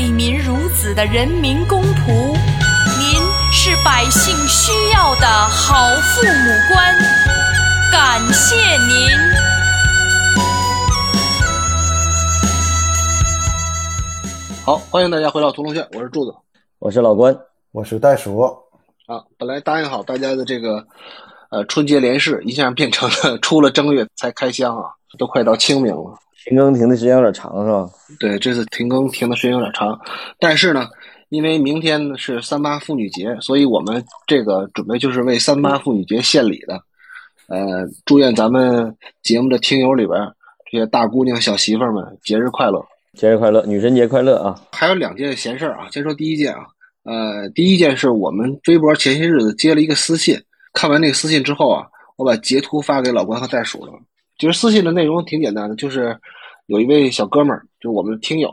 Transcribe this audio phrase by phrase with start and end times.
[0.00, 3.20] 爱民如子的人民公仆，您
[3.52, 6.96] 是百姓需要的好父母官，
[7.92, 9.10] 感谢您。
[14.64, 16.34] 好，欢迎大家回到屠龙轩，我是柱子，
[16.78, 17.38] 我是老关，
[17.70, 18.40] 我是袋鼠。
[19.04, 20.86] 啊，本来答应好大家的这个
[21.50, 26.18] 呃春节联试，一下变成了 出了正月才开箱啊，都快到清明了。
[26.44, 27.88] 停更停的时间有点长，是吧？
[28.18, 29.98] 对，这次停更停的时间有点长，
[30.38, 30.88] 但是呢，
[31.28, 36.80] 因为明天是三八妇女节，所以我们这个准备就是为三八妇女节献礼的。
[37.48, 40.18] 呃，祝愿咱们节目的听友里边
[40.70, 42.84] 这些大姑娘、小媳妇们节日快乐，
[43.14, 44.60] 节日快乐，女神节快乐啊！
[44.72, 46.60] 还有两件闲事啊，先说第一件啊，
[47.02, 50.40] 呃，第一件是我们微博前些日子接了一个私信，
[50.72, 51.86] 看完那个私信之后啊，
[52.16, 53.92] 我把截图发给老关和袋鼠了。
[54.40, 56.18] 其实私信的内容挺简单的，就是
[56.64, 58.50] 有一位小哥们儿，就是我们的听友，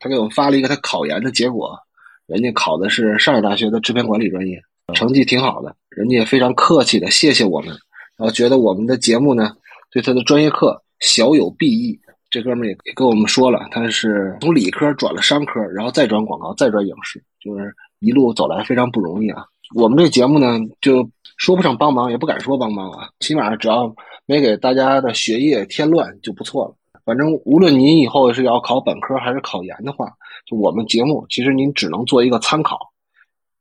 [0.00, 1.78] 他给我们发了一个他考研的结果，
[2.26, 4.60] 人家考的是上海大学的制片管理专业，
[4.94, 7.68] 成绩挺好的，人家也非常客气的谢谢我们，
[8.16, 9.52] 然后觉得我们的节目呢
[9.92, 11.98] 对他的专业课小有裨益。
[12.30, 19.46] 这哥们儿也也跟我们说了，他是从理科转了商科，然后再转广告，再转影视，就是一路走来非常不容易啊。
[19.74, 21.08] 我们这节目呢，就
[21.38, 23.94] 说不上帮忙，也不敢说帮忙啊，起码只要。
[24.30, 26.74] 没给大家的学业添乱就不错了。
[27.02, 30.12] 反正无论您以后是要考本科还是考研的话，
[30.44, 32.78] 就我们节目其实您只能做一个参考，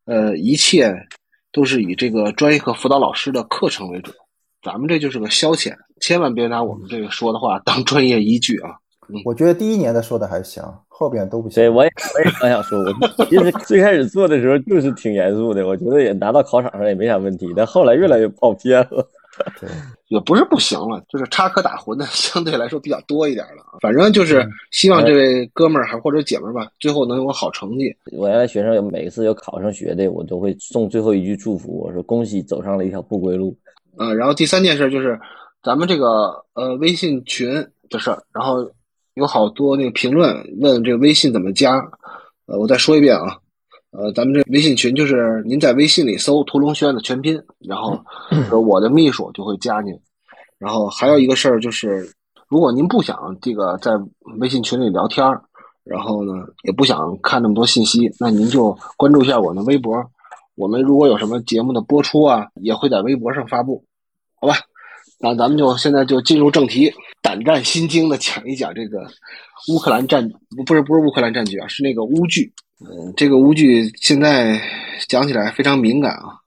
[0.03, 0.93] 呃，一切
[1.53, 4.13] 都是以这个专业课辅导老师的课程为准，
[4.61, 8.71] 咱们这就是个消遣，千万别拿我们这个说的话当专业依据啊。
[9.25, 11.55] 我觉得第一年的说的还行，后边都不行。
[11.55, 12.79] 对，我也我也刚想说，
[13.17, 19.07] 我其实最开始做的时候就是挺严肃的，我觉得也拿到考场上也没啥问题，但后来越来越跑偏了。
[19.61, 19.69] 对，
[20.07, 23.77] 也不是不行了，就是插科打诨的 相对来说比较多一点了。
[23.79, 27.95] 反正就是希望这位哥们儿还或者姐们儿吧，最后能有个好成绩。
[28.11, 33.55] 我原来学生每次有考上学的，我都会送最后一句祝福，我说恭喜走上了一条不归路。
[33.99, 35.19] 嗯，然后第三件事就是
[35.61, 37.47] 咱们这个呃微信群
[37.91, 38.67] 的事儿，然后
[39.17, 41.75] 有好多那个评论问这个微信怎么加，
[42.45, 43.35] 呃，我再说一遍啊。
[43.89, 47.99] 呃，咱们这微信群就是您在微信里搜“屠龙轩”的全拼，然后
[48.61, 49.97] 我的秘书就会加您。
[50.59, 52.07] 然后还有一个事儿就是，
[52.47, 53.91] 如果您不想这个在
[54.39, 55.41] 微信群里聊天儿，
[55.83, 59.95] 然后呢也不想看那么多信息，那您就关注一下我的微博。
[60.53, 63.83] 我们如果有什么节目的播出啊，也会在微博上发布，
[64.39, 64.53] 好吧？
[65.19, 69.07] 那咱们就现在就进入正题，胆战心惊的讲一讲这个
[69.69, 70.29] 乌克兰战，
[70.65, 72.53] 不是不是乌克兰战局啊，是那个乌剧。
[72.79, 74.61] 嗯，这个乌剧现在
[75.07, 76.37] 讲起来非常敏感啊。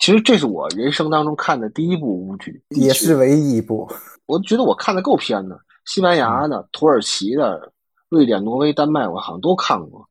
[0.00, 3.88] 其实这是我人生当中看的第一部乌剧，也是唯一一部。
[4.26, 5.56] 我觉得我看的够偏的，
[5.86, 7.72] 西班牙的、土耳其的、
[8.08, 10.08] 瑞典、挪威、丹麦，我好像都看过。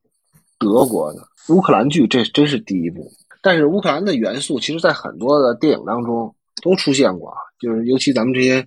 [0.58, 1.20] 德国的
[1.50, 3.12] 乌克兰剧，这真是第一部。
[3.42, 7.36] 但是乌克兰的元素，其实在很多的电影当中都出现过啊。
[7.64, 8.64] 就是尤其咱们这些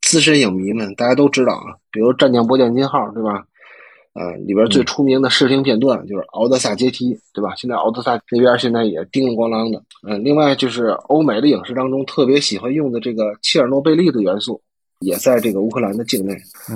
[0.00, 3.44] 资深影迷们，大家都知道啊，比如《战将波将金号》，对吧？
[4.14, 7.54] 呃，里边最出名的视听片段就是敖德萨阶梯，对吧？
[7.56, 9.80] 现在敖德萨那边现在也叮铃咣啷的。
[10.08, 14.60] 嗯，另外就是欧美的影视当中特别喜欢用的这个切尔诺贝利的元素，
[15.00, 16.34] 也在这个乌克兰的境内。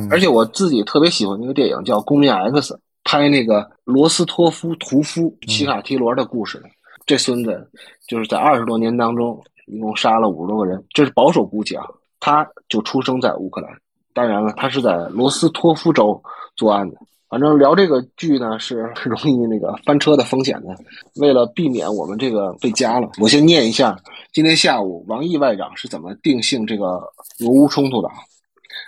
[0.09, 6.65] 而且我自己特别喜欢一个电影叫《公民 X》，拍那个罗斯托夫屠夫齐卡提罗的故事的。
[7.06, 7.69] 这孙子
[8.06, 11.84] 就是在二十多年当中一共杀了五十多个人，这是保守估计啊。
[12.21, 13.71] 他就出生在乌克兰，
[14.15, 16.22] 当然了，他是在罗斯托夫州
[16.55, 16.97] 作案的。
[17.28, 20.69] 反正聊这个剧呢，是容易那个翻车的风险的。
[21.16, 23.99] 为了避免我们这个被加了，我先念一下
[24.32, 26.87] 今天下午王毅外长是怎么定性这个
[27.41, 28.15] 俄乌冲突的啊。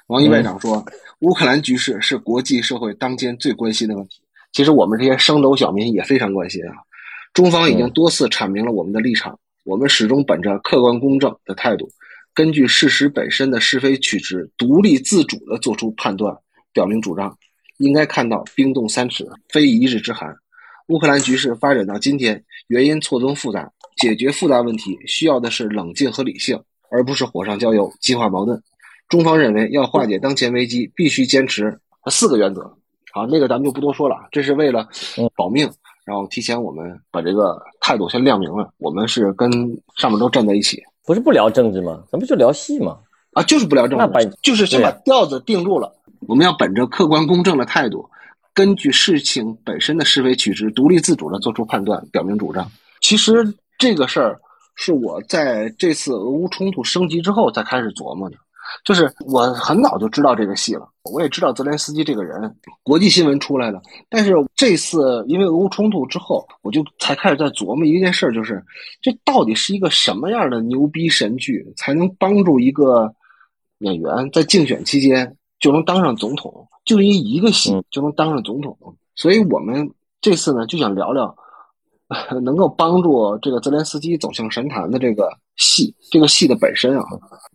[0.09, 0.85] 王毅外长说，
[1.21, 4.21] 乌克兰局势是国际社会当前最关心的问题。
[4.53, 6.77] 其实我们这些升斗小民也非常关心啊。
[7.33, 11.91] 中方已经多次阐明了我们的立场，我们始终本着客观公正的态度，
[12.35, 16.37] 根据事实本身的是非曲直，独立自主地做出判断，
[16.73, 17.37] 表明主张。
[17.79, 20.37] 应该看到冰冻三尺，非一日之寒。
[20.89, 28.63] 乌克兰局势发展到今天，原因错综复杂，解决复杂问题需要的是冷静和理性，而不是火上浇油、激化矛盾。
[29.09, 31.81] 中方认为，要化解当前危机，必须坚持
[32.11, 32.77] 四个原则。
[33.13, 34.87] 好，那个咱们就不多说了，这是为了
[35.35, 35.71] 保命。
[36.05, 39.51] 然后提前我们把这个态度先亮明了，我们是跟
[39.97, 40.83] 上面都站在一起。
[41.07, 42.03] 不是不聊政治吗？
[42.11, 42.99] 咱不就聊戏吗？
[43.33, 45.93] 啊，就是不聊政治，就是先把调子定住了。
[46.29, 48.09] 我们要本着客观公正的态度，
[48.55, 52.71] 根据事情本身的是非曲直，独立自主的做出判断，表明主张。
[53.01, 54.41] 其实这个事儿
[54.77, 58.37] 是我在这次俄乌冲突升级之后才开始琢磨的。
[58.85, 63.81] 就是我很早就知道这个戏了，我也知道泽连斯基这个人，国际新闻出来的。
[64.09, 68.65] 但是这次因为俄乌冲突之后，我就才开始在琢磨一件事，就是
[69.01, 73.15] 这到底是一个什么样的牛逼神剧，才能帮助一个
[73.79, 76.67] 演员在竞选期间就能当上总统？
[76.85, 78.77] 就因一个戏就能当上总统？
[79.15, 79.91] 所以我们
[80.21, 81.37] 这次呢就想聊聊。
[82.43, 87.05] 能够帮助这个泽连斯基走向神坛的这个戏，这个戏的本身啊，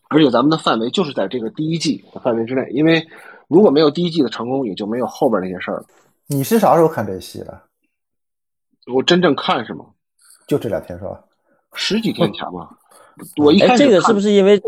[0.09, 3.05] 而且咱们的范围就是在这个第一季的范围之内，因为
[3.47, 5.85] 如果没有第一季的成功，也就没有后边那些事儿了。
[6.27, 7.61] 你是啥时候看这戏的？
[8.91, 9.85] 我真正看是吗？
[10.47, 11.23] 就这两天是吧？
[11.73, 12.69] 十几天前吧。
[13.37, 14.59] 我一开始这个是不是因为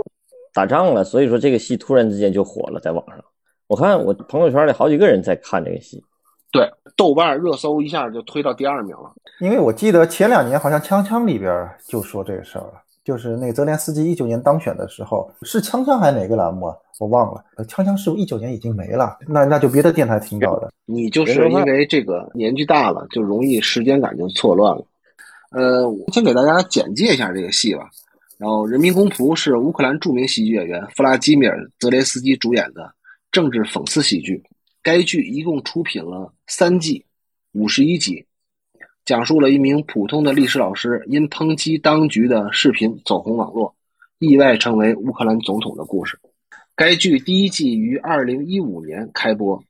[0.54, 3.18] 打仗了，所以说这个戏突然之间就火了，在网上？
[3.68, 6.04] 我看我朋友圈里好几个人在看这个戏。
[6.52, 9.14] 对，豆瓣热搜一下就推到第二名了。
[9.40, 16.76] 因为我记得前两年好像《锵锵》里边就说这个事儿了，就是那泽连斯基一九年当选的时候，是《锵锵》还是哪个栏目啊？
[17.00, 17.44] 我忘了。
[17.66, 19.18] 《锵锵》是不是一九年已经没了？
[19.28, 20.72] 那那就别的电台听到的。
[20.86, 24.86] 你就是因为这个年纪大了，就容易时间感就错乱了。
[25.52, 27.90] 呃，我先给大家简介一下这个戏吧。
[28.38, 32.92] 然后，《人民公仆》是乌克兰著名喜剧演员弗拉基米尔·泽连斯基主演的
[33.32, 34.44] 政治讽刺喜剧。
[34.84, 37.06] 该剧一共出品了三季，
[37.52, 38.26] 五十一集，
[39.06, 43.76] 讲述了一名普通的历史老师因抨击当局的视频走红网络，
[44.18, 46.18] 意外成为乌克兰总统的故事。
[46.76, 49.64] 该剧第一季于二零一五年开播，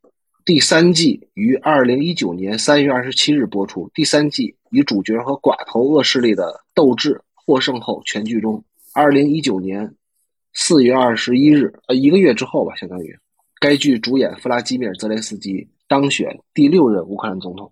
[0.46, 3.92] 第三季于二零一九年三月二十七日播出。
[3.94, 8.64] 第三季以主角和寡头恶势力的斗智获胜后全剧终。
[8.94, 9.94] 二零一九年
[10.54, 13.19] 四月二十一日，呃，一个月之后吧，相当于。
[13.62, 17.72] 该剧主演弗拉基米尔·泽连斯基当选第六任乌克兰总统。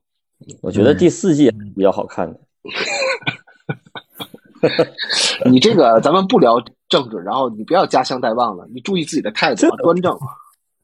[0.62, 2.40] 我觉得第四季比较好看的。
[5.50, 10.14] 你这个咱们不聊政治，然后你不要家乡带望了，你注意自己的态度啊，端正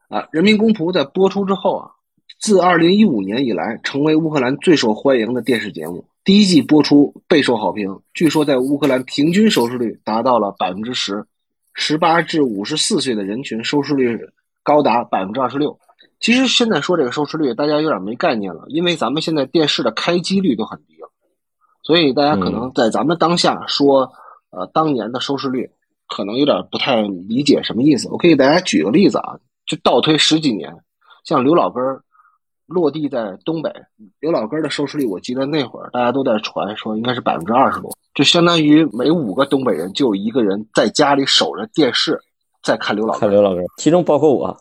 [0.10, 0.22] 啊！
[0.32, 1.92] 《人民公仆》在播出之后啊，
[2.40, 6.04] 自二零一五年以来，成为乌克兰最受欢迎的电视节目。
[6.24, 11.24] 第一季播出备受好评，据说在乌克兰平均收视率达到了百分之十，
[11.76, 14.18] 十八至五十四岁的人群收视率。
[14.66, 15.80] 高达百分之二十六。
[16.20, 21.10] 其实现在说这个收视率，大家有点没概念了，因为咱们现在电视的开机率都很低了，
[21.84, 24.12] 所以大家可能在咱们当下说，
[24.50, 25.70] 呃，当年的收视率
[26.08, 28.10] 可能有点不太理解什么意思。
[28.10, 30.74] 我可以给大家举个例子啊，就倒推十几年，
[31.26, 31.84] 像刘老根
[32.66, 33.72] 落地在东北，
[34.20, 42.20] 刘老根的收视率，我记得那会儿大家都在传说应该是百分之二十多，就相当于每五个东北人就有一个人在家里守着电视。
[42.66, 44.58] 在看刘老看刘老根，其中包括我，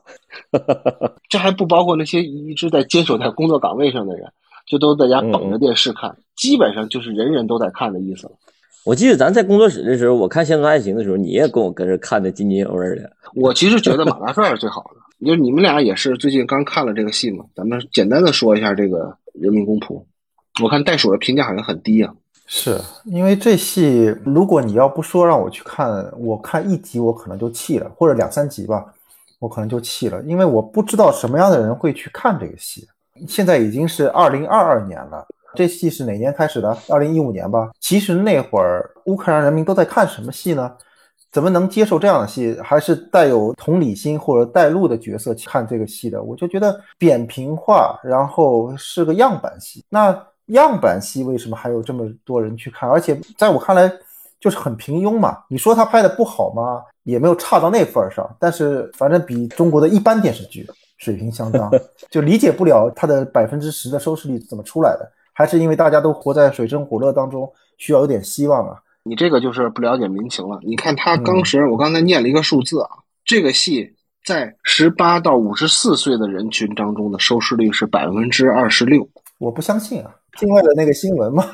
[1.30, 4.30] 这还不包括那些一直在坚守在工作岗位上的人，
[4.66, 8.32] 就都在家捧着电视看，基本上就是人人都在看的意思了。
[8.84, 13.10] 我记得咱在工作室的时候，我看《乡村爱情》的时候，你也跟我跟着看的津津有味的。
[13.34, 18.98] 我其实觉得《马大帅》是最好的，就你们俩也是最近刚看了这个戏嘛，咱们简单的说一下这个
[19.32, 19.98] 《人民公仆》。
[20.62, 22.14] 我看袋鼠的评价好像很低啊。
[22.46, 28.84] 是因为这戏，如果你要不说让我去看，我看一集我可能就弃了，或者两三集吧，
[29.38, 32.86] 我可能就弃了，因为我不知道什么样的人会去看这个戏。
[33.26, 36.76] 现在已经是二零二二年了，这戏是哪年开始的？
[36.90, 37.70] 二零一五年吧。
[37.80, 40.70] 其实那会儿乌克兰人民都在看什么戏呢？
[41.32, 42.56] 怎么能接受这样的戏？
[42.62, 46.22] 还是带有同理心或者带路的角色去看这个戏的？
[46.22, 49.82] 我就觉得扁平化，然后是个样板戏。
[49.88, 50.14] 那。
[50.46, 52.88] 样板戏为什么还有这么多人去看？
[52.88, 53.90] 而且在我看来，
[54.40, 55.38] 就是很平庸嘛。
[55.48, 56.82] 你说他拍的不好吗？
[57.04, 58.28] 也没有差到那份儿上。
[58.38, 60.66] 但是反正比中国的一般电视剧
[60.98, 61.70] 水平相当，
[62.10, 65.10] 就理解不了他的百分之十的收视率怎么出来的。
[65.32, 68.76] 还是因为大家都活在水深火热当中，需要有点希望啊。
[69.02, 70.58] 你这个就是不了解民情了。
[70.62, 72.88] 你看他当时，我刚才念了一个数字啊，
[73.24, 79.06] 这个戏在十八到五十四岁的人群当中的收视率是百分之二十六。
[79.38, 80.14] 我不相信啊。
[80.36, 81.44] 境外的那个新闻嘛，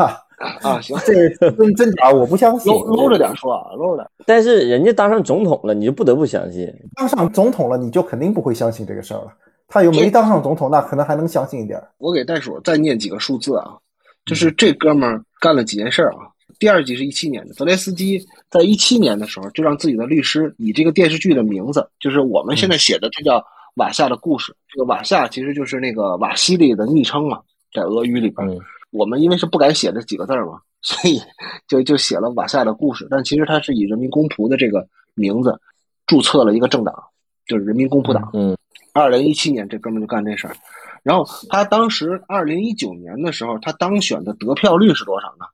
[0.63, 4.11] 啊行，这真真假我不相信，搂搂着点说啊，搂着。
[4.27, 6.73] 但是人家当上总统了，你就不得不相信。
[6.95, 9.33] 当上总统了，你就肯定不会相信这个事儿了。
[9.69, 11.81] 他又没当上总统，那可能还能相信一点。
[11.99, 13.77] 我给袋鼠再念几个数字啊，
[14.25, 16.27] 就是这哥们儿干了几件事儿啊。
[16.59, 18.21] 第二集是一七年的，泽连斯基
[18.51, 23.39] 在一七年的时候就让自己的律师以这个电视剧的名字，就是我们现在写的，它叫
[23.77, 24.53] 《瓦夏的故事》。
[24.69, 27.39] 这个瓦夏其实就是那个瓦西里的昵称嘛。
[27.73, 28.59] 在俄语里边，
[28.91, 31.21] 我们因为是不敢写这几个字嘛，所以
[31.69, 33.07] 就就写了瓦夏的故事。
[33.11, 35.61] 但其实他是以人民公仆的这个名字
[36.07, 36.95] 注册了一个政党，
[37.47, 38.31] 就是人民公仆党。
[38.33, 38.57] 嗯，
[38.93, 40.57] 二零一七年这哥们就干这事儿，
[41.03, 45.47] 然后他当时二零一九年的时候，他当选的得票率是多少呢？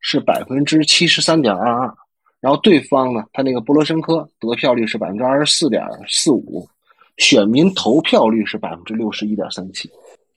[0.00, 1.94] 是百分之七十三点二二。
[2.40, 6.68] 然后对方呢，他那个波罗申科得票率是百分之二十四点四五，
[7.16, 9.90] 选民投票率是百分之六十一点三七，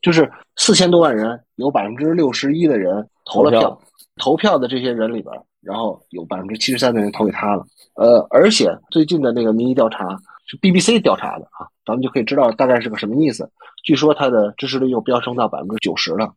[0.08, 3.78] 就是四千多万人，有百分之六十一的人投了票，
[4.16, 7.66] 投票的这些人里边，然后有百分之七十三的人投给他了。
[7.96, 13.52] 呃，而且最近的那个民意调查是 BBC 调查的啊，咱们就可以知道大概是个什么意思。
[13.84, 16.32] 据说他的支持率又飙升到百分之九十了，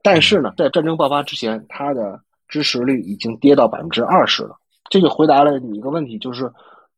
[0.00, 4.56] 但是呢，在战争爆发之前，他的支持率已经跌到百分之二十了。
[4.90, 6.48] 这就回答了你一个问题，就是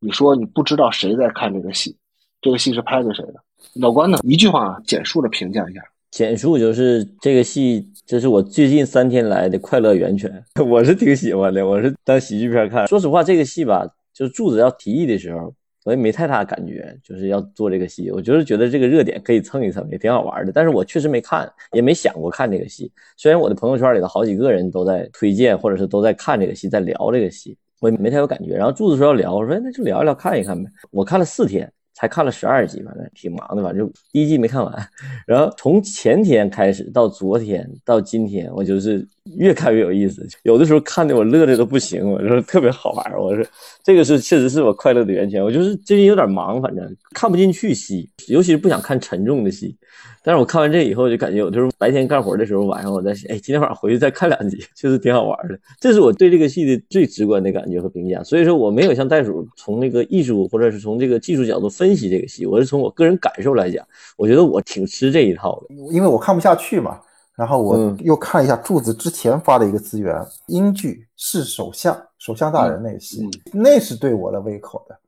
[0.01, 1.97] 你说你不知道谁在看这个戏，
[2.43, 3.43] 这个戏是拍给谁的？
[3.75, 5.81] 老关呢，一句话简述的评价一下。
[6.11, 10.43] 简述就是这个戏，这是我最近三天来的快乐源泉。
[10.67, 12.87] 我是挺喜欢的，我是当喜剧片看。
[12.89, 15.53] 说实话，这个戏吧，就是柱子要提议的时候，
[15.85, 18.11] 我也没太大感觉，就是要做这个戏。
[18.11, 20.51] 我就是觉得这个热点可以蹭一蹭，也挺好玩的。
[20.51, 22.91] 但是我确实没看，也没想过看这个戏。
[23.17, 28.55] 虽然我的朋友圈里头好几个人都在推荐，或者是都在看这个戏，在聊这个戏，我也没太有感觉。
[28.57, 30.71] 然后柱子说要聊，我说那就聊一聊，看一看呗。
[30.91, 31.71] 我看了四天。
[31.99, 34.89] 才看了十二集，反正挺忙的，吧，就第一季没看完。
[35.27, 39.05] 然后从前天开始到昨天到今天，我就是
[39.37, 40.27] 越看越有意思。
[40.43, 43.13] 有的时候看的我乐的都不行，我说特别好玩。
[43.19, 43.45] 我说
[43.83, 45.43] 这个是确实是我快乐的源泉。
[45.43, 49.77] 我就是最近有点忙，反正看不进去戏，尤其是不想看沉重的戏。
[50.23, 55.59] 但是我看完这以后，就感觉有的时候白天干活的时候，晚上我在想，哎，今天晚上回去再看两集，确实挺好玩的。
[55.81, 58.23] 这是我对这个戏的最直观的感觉和评价。
[58.23, 63.87] 所以说，我没有像袋鼠从那个艺术或者是从这个技术角度分析这个戏，我是从我个人感受来讲，
[64.19, 65.75] 我觉得我挺吃这一套的。
[65.93, 67.01] 因为我看不下去嘛，
[67.39, 70.13] 然后我又看一下柱子之前发的一个资源，
[70.49, 74.99] 英剧是首相，首相大人那个戏，那是对我的胃口的。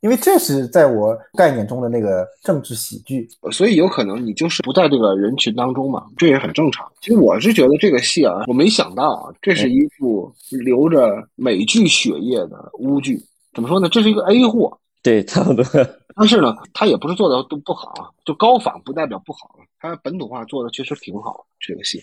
[0.00, 6.84] 因为这是在我概念中的那个政治喜剧，所以有可能你就是不在这个人群当中嘛，这也很正常。
[7.00, 13.20] 其实我是觉得这个戏啊，我没想到啊，这是一部流着美剧血液的乌剧。
[13.54, 13.88] 怎么说呢？
[13.88, 14.76] 这是一个 A 货，
[15.08, 15.64] 对，差不多。
[16.14, 19.48] 但是呢，他也不是做的都不好，就高仿不代表不好。
[19.80, 21.98] 他本土化做的确实挺好，这个戏。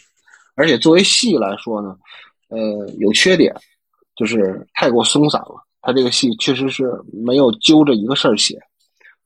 [0.56, 1.96] 而且作为戏来说呢，
[2.50, 2.58] 呃，
[2.98, 3.54] 有缺点，
[4.16, 5.64] 就是太过松散了。
[5.82, 8.58] 他这个戏确实是没有揪着一个事儿写，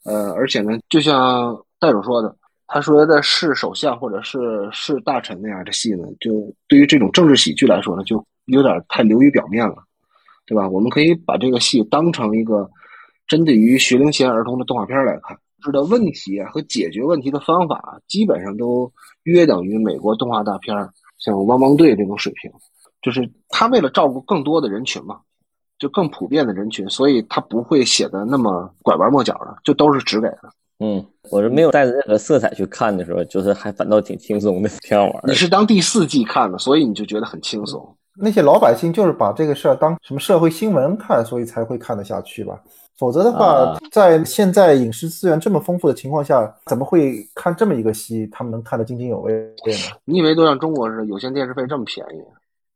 [0.03, 2.36] 呃，而且呢，就像戴总说的，
[2.67, 9.75] 他说的是首相或者是是大臣那样的戏呢，就对于这种政治喜剧来说呢，就有点太流于表面了，
[10.45, 10.67] 对吧？
[10.67, 12.69] 我们可以把这个戏当成一个
[13.29, 18.91] 针对于学龄前儿童的动画片来看，知道问题和解决问题的方法基本上都
[19.24, 20.75] 约等于美国动画大片
[21.19, 22.51] 像《汪汪队》这种水平，
[23.01, 25.21] 就是他为了照顾更多的人群嘛。
[25.77, 30.41] 就更普遍的人群，所以他不会写的那么拐弯抹角的，就都是直给的。
[30.79, 35.24] 嗯，我是没有带着任何色彩去看的时候，就是还反倒挺轻松的，挺好玩。
[35.25, 37.95] 你是当第四季看的，所以你就觉得很轻松。
[38.22, 42.60] 那些老百姓就是把这个事儿当什么社会新闻看，所以才会看得下去吧？
[42.98, 48.28] 否则的话，在现在影视资源这么丰富的情况下，怎么会看这么一个戏？
[48.30, 49.96] 他们能看得津津有味呢？
[50.04, 52.22] 你以为都像中国似的，有线电视费这么便宜？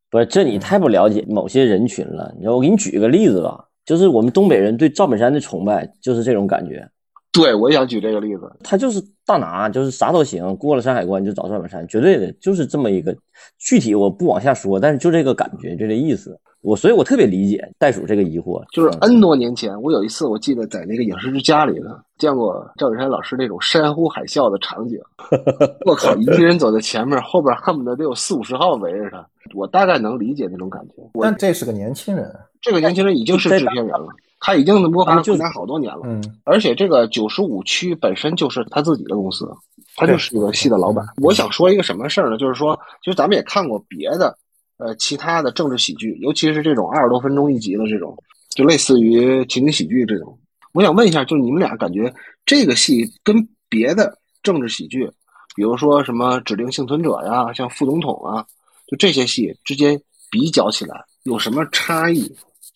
[0.10, 2.34] 不是，这你太不了解某些人群了。
[2.38, 6.88] 你说，我给你举个例子吧，就是我们东北人对赵本山的崇拜，就是这种感觉。
[7.34, 8.44] 对，我也想举这个例子。
[8.64, 13.16] 他就是大拿，就是啥都行，过了山海关就找赵本山，绝对的，就是这么一个。
[13.58, 16.40] 具体我不往下说，但是就这个感觉，就这意思。
[16.62, 18.64] 我所以，我特别理解袋鼠这个疑惑。
[18.72, 24.98] 就是 N 多年前，我有一次，我记得在那个影视之家里呢，见过赵本山老师那种山呼海啸的场景。
[25.86, 29.28] 我靠，一个人走在前面，后边恨不得得有四五十号围着他。
[29.54, 30.94] 我大概能理解那种感觉。
[31.20, 34.08] 但这是个年轻人，这个年轻人已经是制片人了，
[34.46, 36.02] 他已经摸爬滚打好多年了。
[36.04, 39.50] 嗯，而且这个九十五区本身就是他自己的公司，
[39.96, 41.06] 他就是这个系的老板。
[41.22, 42.38] 我想说一个什么事儿呢？
[42.38, 44.38] 就是说，其实咱们也看过别的，
[44.80, 48.14] 呃，其他的政治喜剧，尤其是这种二十多分钟一集的这种，
[48.50, 50.38] 就类似于情景喜剧这种。
[50.74, 52.14] 我想问一下，就是你们俩感觉
[52.46, 55.10] 这个戏跟别的政治喜剧，
[55.56, 58.46] 比如说什么指定幸存者呀，像副总统啊。
[58.86, 62.30] 就这些戏之间比较起来有什么差异，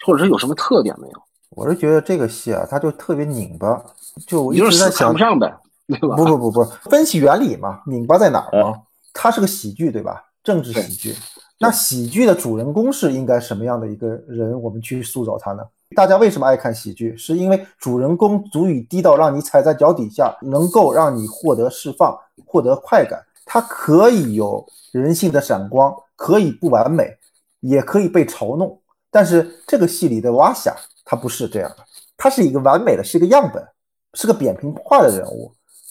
[0.06, 1.22] 或者是有什么特点没有？
[1.58, 3.84] 我是觉得这个戏啊，它就特别拧巴，
[4.28, 5.52] 就一直在想不上呗，
[5.88, 6.16] 对吧？
[6.16, 8.76] 不不不不，分析原理嘛，拧巴在哪儿嘛？
[9.12, 10.24] 它是个喜剧，对吧？
[10.44, 11.16] 政治喜剧，
[11.58, 14.62] 那喜剧的主人公是应该什么样的一个人？
[14.62, 15.64] 我们去塑造他呢？
[15.96, 17.18] 大家为什么爱看喜剧？
[17.18, 23.20] 是因为主人公足以低到让你踩在脚底下，能够让你获得释放、获得快感。
[23.48, 27.18] 他可以有人性的闪光，可以不完美，
[27.62, 28.80] 也可以被嘲弄。
[29.10, 30.76] 但是这个戏里的瓦夏，
[31.10, 31.78] 他不是这样的，
[32.18, 33.66] 他是一个完美的，是一个样本，
[34.14, 35.50] 是个扁平化的人物，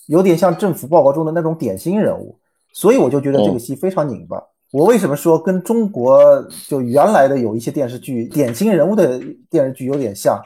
[0.09, 2.39] 有点像政府报告中的那种典型人物。
[2.75, 4.37] 所以我就觉得这个戏非常拧巴。
[4.71, 6.21] 我为什么说跟中国
[6.69, 9.19] 就原来的有一些电视剧典型人物的
[9.49, 10.39] 电视剧有点像？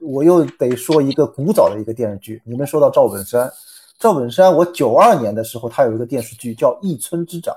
[0.00, 2.42] 我又得说一个古早的一个电视剧。
[2.44, 3.48] 你们说到赵本山，
[4.00, 7.54] 赵本山，我九二年的时候他有一个电视剧叫《一村之长》，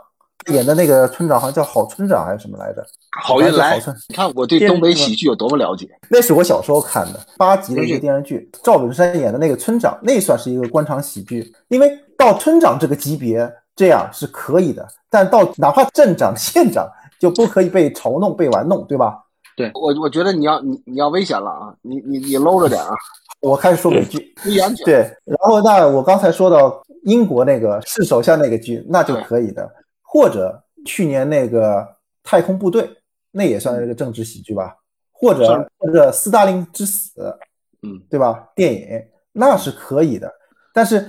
[0.47, 2.85] 演的那个村长好像叫郝村长还是什么来着？
[3.21, 3.77] 郝运来
[4.07, 5.87] 你看我对东北喜剧有多么了解。
[6.09, 11.53] 那是我小时候看的八集的一个电视剧，赵本山演的那个村长，那算是一个官场喜剧。
[11.67, 19.19] 因为到村长这个级别，这样是可以的，但到哪怕镇长、 县长就不可以被嘲弄、被玩弄，对吧？
[19.57, 21.73] 对我，我觉得你要你你要危险了啊！
[21.81, 22.91] 你你你搂着点啊，
[23.41, 24.85] 我开始说美剧，注意安全。
[24.85, 24.95] 对。
[25.25, 29.69] 然后那我刚才说到英国那个是首相那个剧，那就可以的。
[30.11, 31.87] 或者去年那个
[32.23, 32.89] 太空部队，
[33.31, 34.75] 那也算是个政治喜剧吧。
[35.11, 37.11] 或者或者斯大林之死，
[37.83, 38.49] 嗯，对吧？
[38.55, 38.87] 电影
[39.33, 40.31] 那是可以的。
[40.73, 41.05] 但是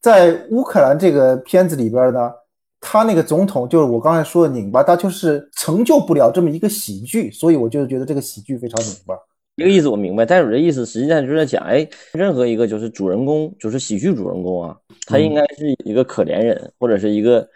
[0.00, 2.30] 在乌克兰这个片子里边呢，
[2.78, 9.16] 他那个总统就是我刚才说的拧巴，他就是成就不了这么一个喜剧，所以我就觉得这个喜剧非常拧巴。
[9.56, 17.48] 这个意思我明白，但是我的意思实际上就是在讲，哎，任何一个就是主人公，就是喜剧主人公啊，他应该是一个可怜人，或者是一个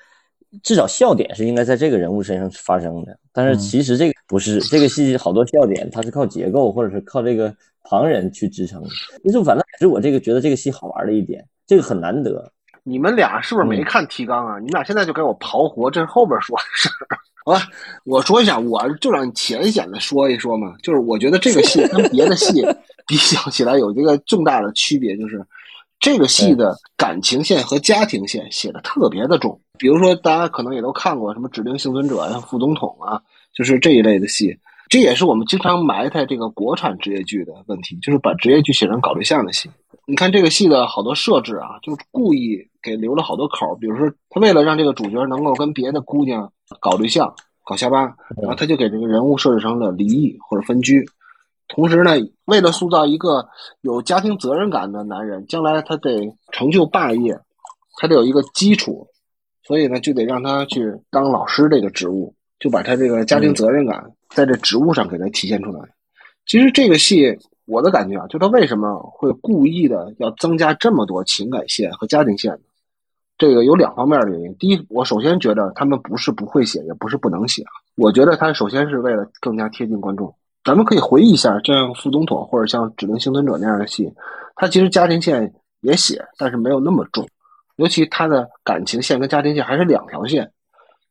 [0.63, 3.19] 至少笑点是应该在这个人物身上发生的。
[3.33, 8.89] 但是其实这个不是，这个戏好多笑点它是靠结构或者是靠这个旁人去支撑的。
[9.23, 12.53] 其实反正也是我这个觉得这个戏好玩的一点，这个很难得。
[12.83, 14.59] 你们俩是不是没看提纲啊？
[14.59, 17.19] 你们俩现在就给我刨活，这是后边说的事儿。
[17.45, 17.63] 好吧，
[18.05, 20.75] 我说一下，我就让浅显的说一说嘛。
[20.83, 22.63] 就是我觉得这个戏跟别的戏
[23.07, 25.43] 比较起来有一个重大的区别，就是
[26.01, 29.61] 这个戏的感情线和家庭线写的特别的重。
[29.79, 33.23] 比如说，大家可能也都看过什么《指定幸存者》呀、《副总统》啊，
[33.55, 34.59] 就是这一类的戏。
[34.89, 39.71] 这也是我们经常埋汰这个国产职业剧的问题，就是把职业剧写成搞对象的戏。
[40.07, 43.77] 你看这个戏的好多设置啊，就故意给留了好多口。
[43.79, 48.05] 比如说，他为了让这个主角能够跟别的姑娘搞对象、搞下巴，
[48.41, 51.05] 然后他就给这个人物设置成了离异或者分居。
[51.69, 52.13] 同时呢，
[52.47, 53.47] 为了塑造一个
[53.83, 57.39] 有家庭责任感的男人，将来他得成就霸业，
[57.99, 59.07] 他得有一个基础，
[59.69, 65.81] 所以呢，就得让他去当老师这个职务，就把他这个家庭责任感在这职务上给他体现出来。
[66.47, 67.39] 其实这个戏。
[67.71, 72.61] 我的感觉啊，就他为什么会故意的要增加这么多情感线和家庭线呢？
[73.37, 74.55] 这个有两方面的原因。
[74.55, 77.73] 第一，我首先觉得他们不是不会写，也不是不能写啊。
[77.97, 80.35] 我觉得他首先是为了更加贴近观众。
[80.65, 84.11] 咱们可以回忆一下，像副总统或者像指定幸存者那样的戏，
[84.57, 85.53] 他其实家庭线
[85.83, 87.29] 也写，但是没有那么重。
[87.79, 90.53] 尤其他的感情线跟家庭线还是两条线，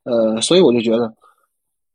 [0.03, 1.13] 呃，所以我就觉得。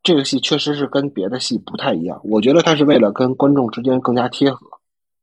[0.04, 4.66] 这个戏确实是跟别的戏不太一样，我觉得他是为了跟观众之间更加贴合，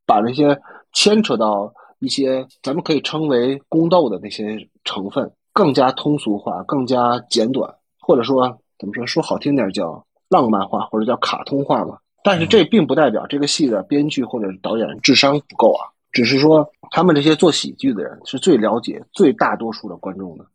[0.05, 0.57] 把那些
[0.93, 11.97] 牵扯到一些咱们可以称为宫斗的那些成分更加通俗化、更加简短，或者说怎么说说好听点叫浪漫化，或者叫卡通化嘛。
[12.23, 20.45] 但是这并不代表这个戏的编剧或者导演智商不够啊，只是说他们这些做喜剧的人是最了解最大多数的观众的，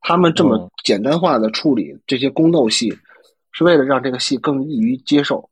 [0.00, 2.96] 他们这么简单化的处理这些宫斗戏。
[3.58, 5.48] 是为了让这个戏更易于接受，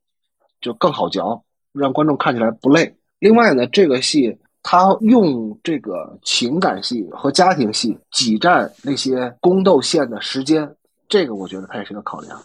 [0.61, 1.43] 就更好嚼，
[1.73, 2.95] 让观众看起来不累。
[3.19, 10.71] 另外呢，这个戏他用这个情感戏和家庭戏挤占那些宫斗线的时间，
[11.09, 12.39] 这个我觉得他也是个考量。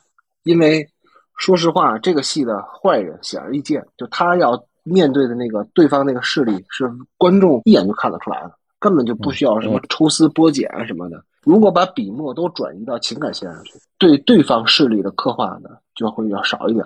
[0.43, 0.87] 因为
[1.35, 11.23] 说实话，这个戏的坏人显而易见，就他要面对的那个对方那个势力是观众一眼就看得出来的，根本就不需要什么抽丝剥茧啊什么的。
[11.43, 16.85] 如果把笔墨都转移到情感线上去，对对方势力的刻画呢，就会要少一点，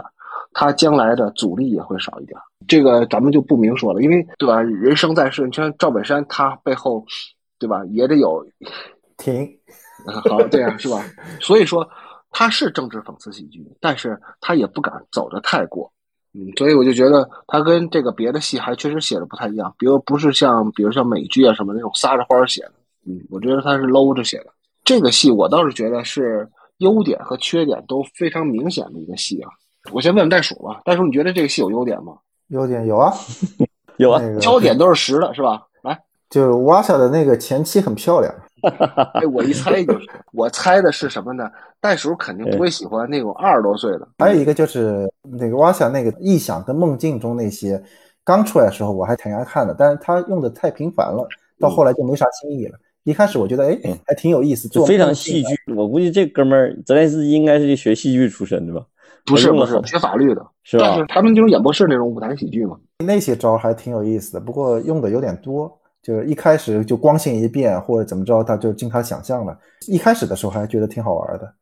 [0.54, 2.40] 他将来的阻力也会少一点。
[2.68, 4.62] 这个咱们就不明说了，因为对吧？
[4.62, 7.06] 人生在世，你像赵本山，他背后，
[7.60, 8.46] 对吧，也得有
[9.18, 9.48] 停。
[10.30, 11.04] 好，这样是吧？
[11.40, 11.88] 所以说
[12.30, 15.92] 他是政治讽刺喜剧，但是他也不敢走得太过。
[16.36, 22.74] 嗯，所以我就觉得他跟这个别的戏还确实写的不太一样，比如不是像，比如像美剧啊什么那种撒着欢写的。
[23.06, 24.48] 嗯，我觉得他是搂着写的。
[24.84, 29.50] 这个戏我倒是觉得是优点和缺点都非常明显的一个戏啊。
[29.92, 32.14] 我先问问袋鼠吧，袋鼠，你觉得这个戏有优点吗？
[32.48, 33.14] 优点有啊，
[33.98, 35.62] 有啊， 焦点都是实的，是吧？
[35.84, 38.34] 来，就瓦莎的那个前妻很漂亮。
[39.16, 41.50] 哎，我一猜就是， 我猜的是什么呢？
[41.82, 44.08] 袋鼠肯定不会喜欢那种二十多岁的。
[44.18, 47.82] 还有一个就是那个瓦夏那个臆想跟梦境中那些，
[48.24, 51.28] 刚出来的时候我还挺爱看的，但是他用的太频繁了，
[51.60, 52.78] 到后来就没啥新意了。
[53.04, 55.74] 一开始我觉得，哎，还挺有意思，就非常戏剧。
[55.76, 58.86] 我估计这哥们儿泽连斯基应该是学戏剧出身的吧？
[59.26, 60.98] 不是，不是学法律的，是吧？
[61.10, 62.78] 他们就是演播室那种舞台喜剧嘛。
[63.06, 65.70] 那些招还挺有意思的，不过用的有点多，
[66.04, 69.58] 就是一开始就光线一变或者怎么着，他就经他想象了。
[69.88, 71.54] 一开始的时候还觉得挺好玩的。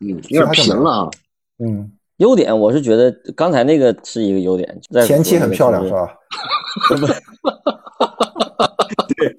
[0.00, 1.10] 嗯，有点平了啊。
[1.58, 6.14] 嗯，优点我是觉得刚才那个是一个优点，在前期很漂亮是吧？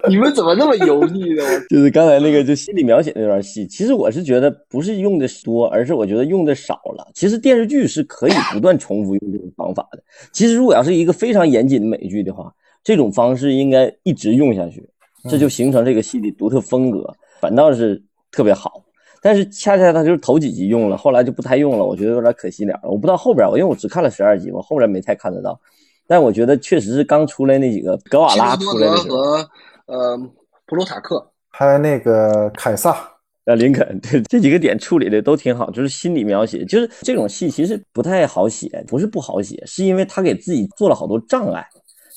[0.08, 1.42] 你们怎么那么油腻呢？
[1.70, 7.08] 就是刚才那个就心理描写那段戏，其实我是觉得不是用的多，而是我觉得用的少了。
[7.14, 10.02] 其实电视剧是可以不断重复用这种方法的。
[10.32, 14.88] 其实如果要是一个非常严谨的美剧的话，这种方式应该一直用下去，
[15.28, 18.82] 这就形成这个戏的独特风格，反倒是特别好。
[19.22, 22.80] 但是恰恰他就是头几集用了，后来就不太用了，我觉得有点可惜了。
[22.82, 25.60] 我不知道后边，我因为我只看了十二集，我后边没太看得到。
[26.06, 29.16] 但我觉得确实是刚出来那几个格瓦拉出来的时候。
[29.16, 29.48] 和
[29.86, 30.18] 呃
[30.66, 32.96] 普鲁塔克，还有那个凯撒，
[33.44, 41.66] 呃，林肯，对这几个点处理的都挺好，就是心理描写，就是这种戏其实不太好写，不是不好写，是因为他给自己做了好多障碍，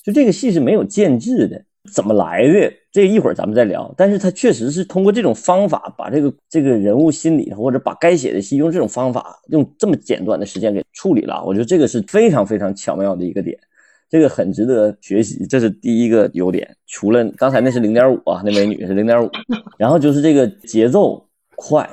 [0.03, 1.63] 就这个戏是没有建制的，
[1.93, 2.71] 怎么来的？
[2.91, 3.91] 这一会儿咱们再聊。
[3.97, 13.57] 但是他确实是通过这种方法，把这个这个人物心理或者把该写的戏用这种方法，用这么简短的时间给处理了，我觉得这个是非常非常巧妙的一个点。
[14.09, 16.69] 这个很值得学习，这是第一个优点。
[16.85, 19.27] 除了刚才那是零点五啊，那美女是零点五，
[19.75, 21.89] 然后就是这个节奏快，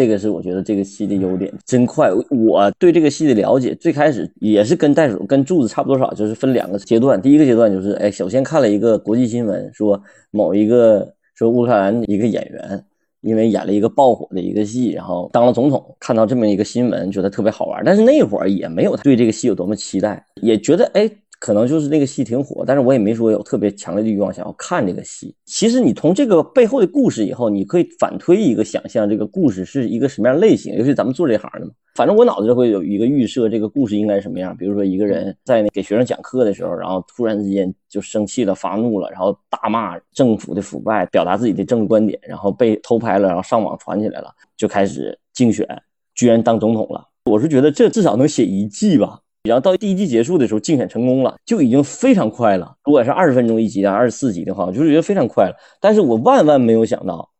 [0.00, 2.10] 这个是我觉得这个戏的优点，真快。
[2.30, 7.20] 我对这个戏的了解，最开始也是跟袋鼠跟柱子差不多少，就是分两个阶段。
[7.20, 12.82] 第一个阶段就是，哎，首先看了一个国际新闻，说某一个说乌克兰一个演员。
[13.22, 17.82] 因为演了一个爆火的一个戏，然后当了总统，看到这么一个新闻，觉得特别好玩。
[17.84, 21.06] 但是那会儿也没有对这个戏有多么期待，也觉得哎，
[21.40, 25.34] 可能就是那个戏挺火，但是我也没说有特别强烈的欲望想要看这个戏。
[25.46, 30.76] 其实你从这个背后的故事以后，你可以反推一个想象，这个故事是一个什么样类型。
[30.76, 34.54] 尤其咱们做这行的嘛，反正我脑子里会有一个预设，这个故事应该什么样。
[34.54, 45.66] 比如说一个人在给学生讲课的时候，然后突然之间就生气了、发怒了，然后大骂政府的腐败，表达自己的政治观点，然后被偷拍了，然后上网传起来了，就开始竞选，
[46.14, 47.02] 居然当总统了。
[47.24, 49.20] 我是觉得这至少能写一季吧。
[49.42, 52.76] 然后到第一季结束的时候，竞选成功了，就已经非常快了。
[52.84, 55.56] 如果是二十分钟一集的，二十四集的话，我就是觉得非常快了。
[55.80, 57.30] 但是我万万没有想到，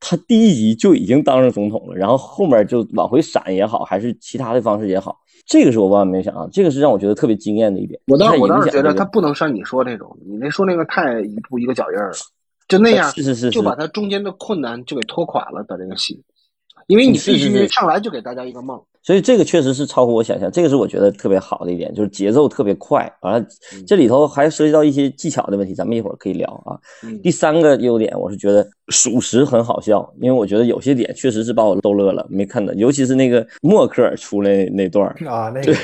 [0.00, 8.00] 他第一集就已经当上总统了，然后后面就往回闪也好，还是其他的方式也好，这个是我万万没想到，这个是让我觉得特别惊艳的一点。
[8.08, 12.16] 我当我当时觉得他不能像你说那种，你那说那个太一步一个脚印儿了，
[12.66, 16.20] 就那样是是是，就把他中间的困难就给拖垮了的这个戏，
[16.88, 18.82] 因为你必须上来就给大家一个梦。
[19.04, 23.00] 所以这个确实是超乎我想象，这个是我觉得特别好的一点，就是节奏特别快。
[23.20, 23.40] 完了，
[23.74, 26.80] 嗯这里头还涉及到一些技巧的问题，咱们一会儿可以聊啊。
[27.02, 35.78] 嗯第三个优点，我是觉得属实很好笑，因为我觉得有些点确实是把我逗乐了，没看到，尤其是那个默克尔出来那段儿，啊，那这个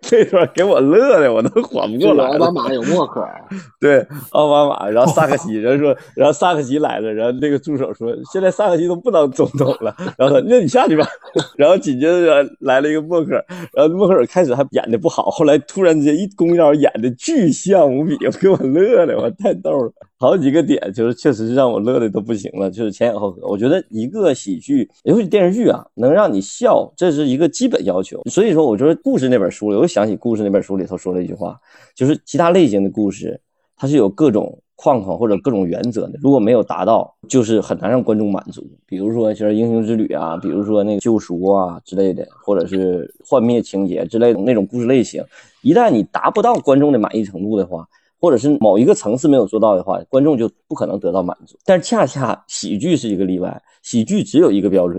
[0.00, 2.30] 这段儿给我乐的，我都缓不过来了。
[2.30, 2.54] 奥巴。
[2.54, 3.44] 马有默克尔，
[3.80, 11.04] 对，奥巴马，然后萨克西，然后说，然后萨克西来了，然后那个助手说，现在萨克西都不当总统了，然后说，那你下去吧，
[11.58, 19.92] 然后紧接着来了一个默克尔，然后默克尔开始还演的不好，后来突然之间一弓腰演的巨像无比，给我乐的，我太逗了，
[20.24, 31.60] 好几个点就是确实是让我乐的都不行了，就是前仰后合，我觉得一个喜剧，尤其电视剧啊，能让你笑，这是一个基本要求，所以说我觉得故事那本书里，我又想起故事那本书里头说了一句话，
[31.94, 33.38] 就是其他类型的故事。
[33.76, 38.64] 它是有各种框框或者各种原则的，如果没有达到，就是很难让观众满足。
[38.86, 45.24] 比如说就是英雄之旅啊，比如说那个救赎啊之类的，或者是幻灭情节之类的那种故事类型，
[45.62, 47.84] 一旦你达不到观众的满意程度的话，
[48.24, 51.58] 或者是某一个层次没有做到的话，观众就不可能得到满足。
[51.62, 54.98] 但是恰恰喜剧是一个例外，喜剧只有一个标准，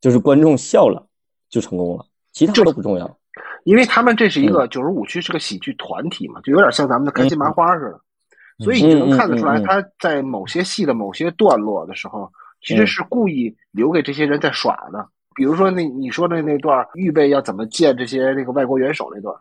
[0.00, 1.06] 就是观众笑了
[1.50, 3.18] 就成功了，其他都不重要。
[3.64, 15.06] 因为他们这是一个九十五区是个喜剧团体嘛，就有点像咱们的开心麻花似的，所以你能看得出来，他在某些戏的某些段落的时候，其实是故意留给这些人在耍的。
[15.34, 19.36] 比如说那你说的那段预备要怎么见这些那个外国元首那段，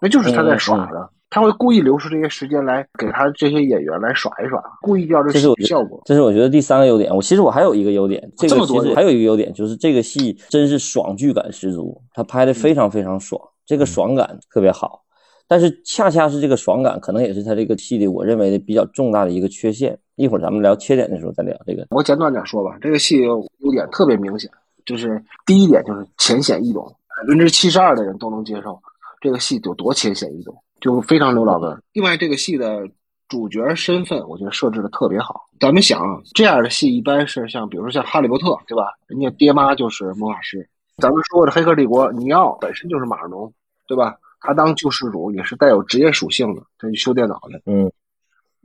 [0.00, 1.10] 那就是他在耍嗯的。
[1.30, 6.02] 他会故意留出这些时间来给他这些演员来耍一耍，故意要这喜这是我剧效果。
[6.04, 7.14] 这是我觉得第三个优点。
[7.14, 15.04] 我其实我还有一个优点，这么多其实还有一个优点就是这个戏真是爽剧感十足，他拍的非常非常爽，这个爽感特别好。
[15.46, 19.98] 但是恰恰是这个爽感，可能也是他这个戏的我认为的比较重大的一个缺陷。
[20.16, 21.86] 一会儿咱们聊缺点的时候再聊这个。
[21.90, 24.50] 我简短点说吧，这个戏优点特别明显，
[24.84, 28.78] 就是第一点就是浅显易懂，百分之七十二的人都能接受
[29.20, 31.82] 这个戏有多浅显易懂，就非常刘老根儿。
[31.92, 32.80] 另外，这个戏的
[33.28, 35.46] 主角身份，我觉得设置的特别好。
[35.60, 38.94] 咱们想啊，这样的戏一般是像，比如说像《哈利波特》，对吧？
[39.06, 40.68] 人家爹妈就是魔法师。
[40.96, 43.52] 咱们说过的《黑客帝国》，尼奥本身就是码农，
[43.86, 44.16] 对吧？
[44.40, 47.60] 他当救世主也是带有职业属性的，他去修电脑的。
[47.66, 47.92] 嗯，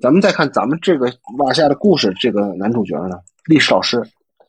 [0.01, 4.01] 咱们再看咱们这个瓦夏的故事，这个男主角呢，历史老师，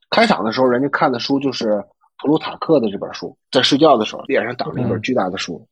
[0.09, 1.83] 开场的时候人家看的书就是
[2.23, 5.67] 普鲁塔克的这本书，在睡觉的时候脸上挡着一本巨大的书。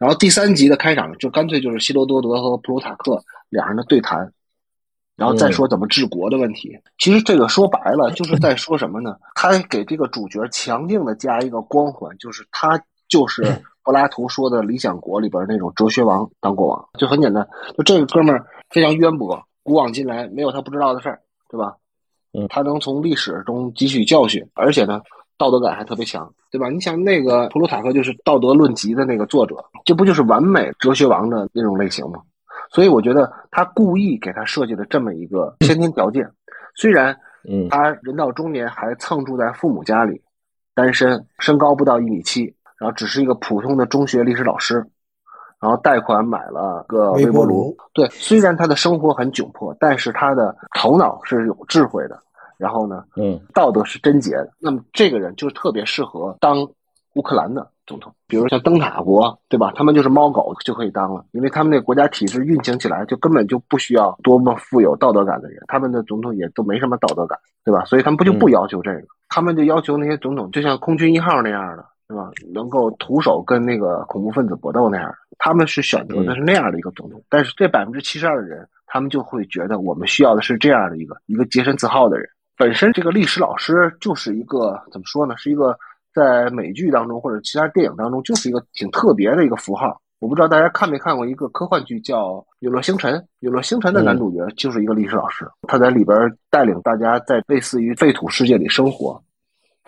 [0.00, 4.32] 然后第三集的开场就干脆就是希罗多德和普鲁塔克两人的对谈，
[5.14, 6.74] 然后再说怎么治国的问题。
[6.96, 9.14] 其实这个说白了就是在说什么呢？
[9.34, 13.44] 他给这个主角强硬的加一个光环，就是他就是
[13.84, 17.46] 柏拉图说的《理想国》里边那种哲学王当国王，就很简单。
[17.76, 21.76] 就这个哥们儿非常渊博，古往今来没有他不知道的事儿，对吧？
[22.32, 25.02] 嗯，他能从历史中汲取教训，而且呢。
[25.40, 26.68] 道德感还特别强，对吧？
[26.68, 32.20] 你想那个普鲁塔克就是《道德论集》的那个作者，这不就是完美哲学王的那种类型吗？
[32.70, 36.30] 所以我觉得他故意给他设计了这么一个先天条件。
[36.74, 40.20] 虽然，嗯，他人到中年还蹭住在父母家里，
[40.74, 44.86] 单身，身高不到一米七，然后只是一个普通的中学历史老师，
[45.58, 47.74] 然后贷款买了个微波炉。
[47.94, 52.22] 对，虽然他的生活很窘迫，但是他的头脑是有智慧的。
[52.60, 56.58] 然后呢，嗯，道德是贞洁的，那么这个人就特别适合当
[57.14, 58.14] 乌克兰的总统。
[58.28, 59.72] 比如像灯塔国，对吧？
[59.74, 67.84] 他们就是猫狗就可以当了，因为他们那个国家体制运行起来就根本就不需要多么富有道德感的人，他们的总统也都没什么道德感，对吧？
[67.86, 72.30] 所以他们不就不要求这个，他们就要求那些总统就像空军一号那样的，对吧？
[72.54, 77.20] 能够徒手跟那个恐怖分子搏斗那样，他们是选择的是那样的一个总统。
[77.28, 82.28] 但是这百分之七十二的人，他们就会觉得我们需要的是这样的一个一个洁身自好的人。
[82.60, 85.34] 本身这个历史老师就是一个怎么说呢？
[85.38, 85.74] 是一个
[86.12, 89.98] 在美剧当中或者其他电影当中就是一个挺特别的一个符号。
[90.18, 93.14] 我不知道大家看没看过一个科幻剧叫《陨落星辰》。
[93.38, 96.14] 《陨落星辰》的男主角就是一个历史老师，他在里边
[96.50, 99.18] 带领大家在类似于废土世界里生活，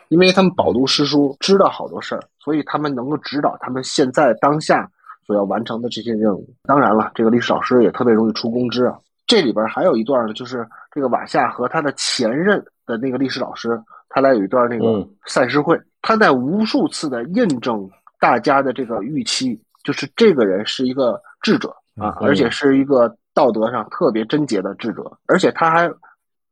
[0.08, 4.90] 因为他们饱读诗书，知道好多事儿，所以他们能够指导他们现在当下
[5.26, 6.48] 所要完成的这些任务。
[6.62, 8.98] 当然了，这个历史老师也特别容易出公知啊。
[9.32, 17.88] 这里边还有一段呢，就是这个瓦夏和他的前任的那个历史老师，他俩有一段那个赛诗会，他在无数次的印证
[18.20, 25.90] 大家的这个预期，就是这个人是一个智者啊，而且是一个道德上特别贞洁的智者，而且他还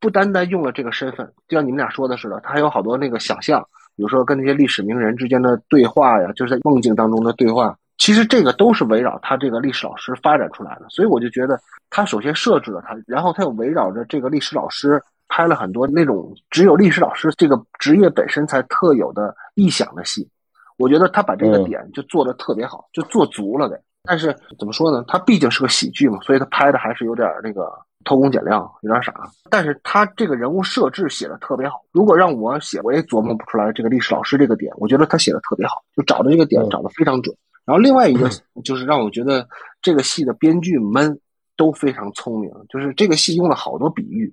[0.00, 3.60] 不单单用了这个身份，就像你们俩说的似的，他还有好多那个想象，
[3.94, 7.76] 比如说跟那些历史名人之间的对话呀，就是在梦境当中的对话。
[8.00, 11.60] 其实这个都是围绕他这个历史老师发展出来的，所以我就觉得
[11.90, 20.26] 他首先设置了他，然后他又围绕着这个历史老师拍了很多那种只有历史老师这个职业本身才特有的臆想的戏。
[20.78, 23.78] 我觉得他把这个点就做的特别好，就做足了的。
[24.02, 25.04] 但是怎么说呢？
[25.06, 27.70] 他毕竟是个喜剧嘛，所以他拍的还是有点那个
[28.02, 29.12] 偷工减料，有点傻。
[29.50, 31.82] 但是他这个人物设置写的特别好。
[31.92, 34.72] 如果让我写，我也琢磨不出来这个历史老师这个点。
[34.78, 37.36] 我觉得他写的特别好，就找的这个点找的非常准。
[37.64, 38.28] 然后另外一个
[38.64, 39.46] 就是让我觉得
[39.80, 41.18] 这个戏的编剧们
[41.56, 44.32] 都非常聪明，就是这个戏用了好多比喻，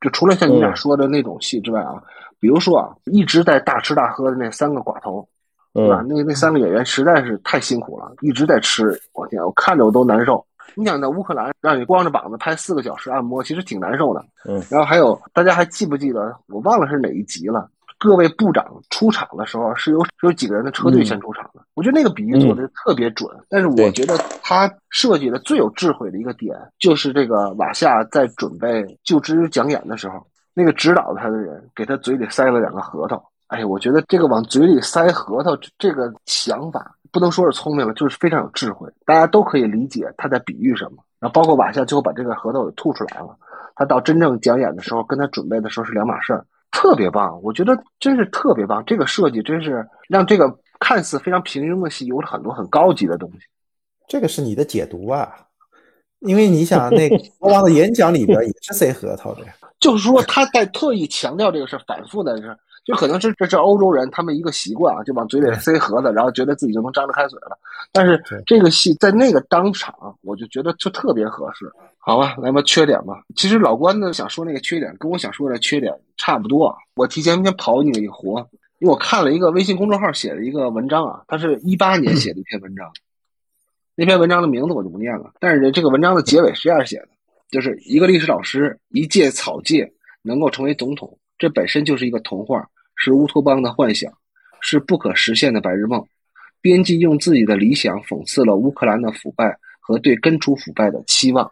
[0.00, 2.02] 就除了像你俩说的那种戏之外啊，
[2.38, 5.26] 比如说啊，一直在大吃大喝的那三个寡头，
[5.72, 6.04] 对吧？
[6.06, 10.44] 那那三个演员实在是太辛苦了，一直在吃，我天，我看着我都难受。
[10.76, 14.24] 你想在乌克兰让你光着膀子拍四个小时按摩，其实挺难受的。
[14.44, 14.62] 嗯。
[14.70, 16.36] 然后还有大家还记不记得？
[16.46, 17.68] 我忘了是哪一集了。
[18.00, 23.30] 各位部长出场的时候是有有几个人的车队先出场的，我觉得那个比喻做的特别准。
[23.50, 33.22] 但是我觉得他设计的最有智慧的一个点，就是这个瓦夏在准备就职讲演的时候，那个指导他的人给他嘴里塞了两个核桃。
[33.48, 38.88] 哎，我觉得这个往嘴里塞核桃这个想法，不能说是聪明了，就是非常有智慧。
[39.04, 41.02] 大家都可以理解他在比喻什么。
[41.18, 43.36] 然后包括瓦夏最后把这个核桃给吐出来了，
[43.76, 46.46] 他到真正讲演的时候，跟他准备的时候是两码事儿。
[46.70, 48.82] 特别棒，我觉得真是特别棒。
[48.86, 53.38] 这个设计真是让这个看似非常平庸的戏有了很多很高级的东西。
[54.08, 55.32] 这个是你的解读啊，
[56.20, 59.54] 因为你想，那国王的演讲里边也是塞核桃的呀。
[59.80, 62.56] 就是说他在特意强调这个事反复的是。
[62.90, 67.56] 就可能是这是欧洲人他们一个习惯啊，就往嘴里塞盒子，然后觉得自己就能张得开嘴了。
[67.92, 71.70] 但是这个戏在那个当场，我就觉得就特别合适。
[71.98, 73.22] 好吧，来吧，缺点吧。
[73.36, 76.76] 其实老关呢想说那个缺点，跟我想说的缺点差不多。
[76.96, 78.40] 我提前先跑你一活，
[78.80, 82.90] 因为我看了一个微信公众号写的一个文章啊，他是一八年写的一篇文章。
[83.94, 87.08] 那篇文章的名字我就不念了，但是这个文章的结尾是这样写的：
[87.50, 91.16] 就是一个历史老师一介草芥能够成为总统。
[91.38, 92.68] 这本身就是一个童话，
[93.02, 94.12] 是乌托邦的幻想，
[94.60, 96.06] 是不可实现的白日梦。
[96.60, 101.50] 编辑用自己的理想讽刺了乌克兰的腐败和对根除腐败的期望。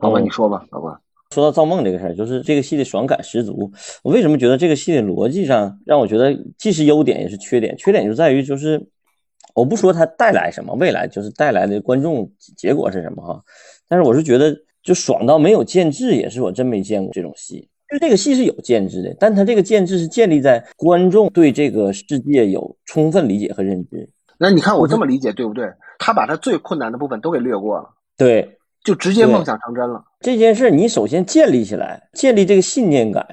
[0.00, 0.96] 好吧，你说吧，老关。
[1.34, 3.72] 说到造梦这个事儿，就是这个戏的爽感十足。
[4.04, 7.76] 我为什么觉得这个戏的逻辑上让我觉得既是优点也是缺点？
[7.76, 8.84] 缺点就在于就是，
[9.54, 13.40] 我不说它带来什么，未来就是带来的观众结果是什么哈。
[13.88, 17.68] 但是我是觉得就爽到没有建制，也是我真没见过这种戏。
[17.90, 24.08] 就这个戏是有建制的，但它这个建制是建立在观众对这个世界有充分理解和认知。
[24.38, 25.66] 那你看我这么理解对不对？
[25.98, 30.02] 他把他最困难的部分都给略过了，对，就直接梦想成真了。
[30.20, 33.26] 这件事你首先建立起来，建立这个信念感。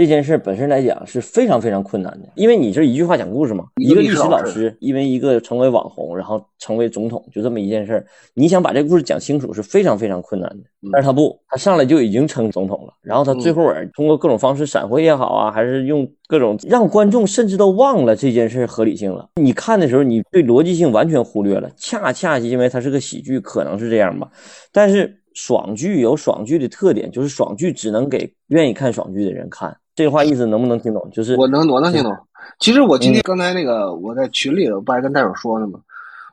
[0.00, 10.64] 这件事本身来讲是非常非常困难的，因为你这一句话讲故事嘛，一个历史老师因为一个成为网红，然后成为总统，就这么一件事，你想把这个故事讲清楚是非常非常困难的。
[10.90, 19.28] 但是他不，他上来就已经成总统了，然后他最后通过各种方式闪回也好啊，还是用各种让观众甚至都忘了这件事合理性了。
[19.34, 24.30] 你看的时候，你对逻辑性完全忽略了，恰恰因为它是个喜剧，可能是这样吧。
[24.72, 29.76] 但是爽剧有爽剧的特点，就是爽剧只能给愿意看爽剧的人看。
[30.00, 31.06] 这话意思能不能听懂？
[31.12, 32.16] 就是我能，我能听懂。
[32.58, 35.78] 其实我今天刚才那个我在群里，我不还跟戴手说呢吗？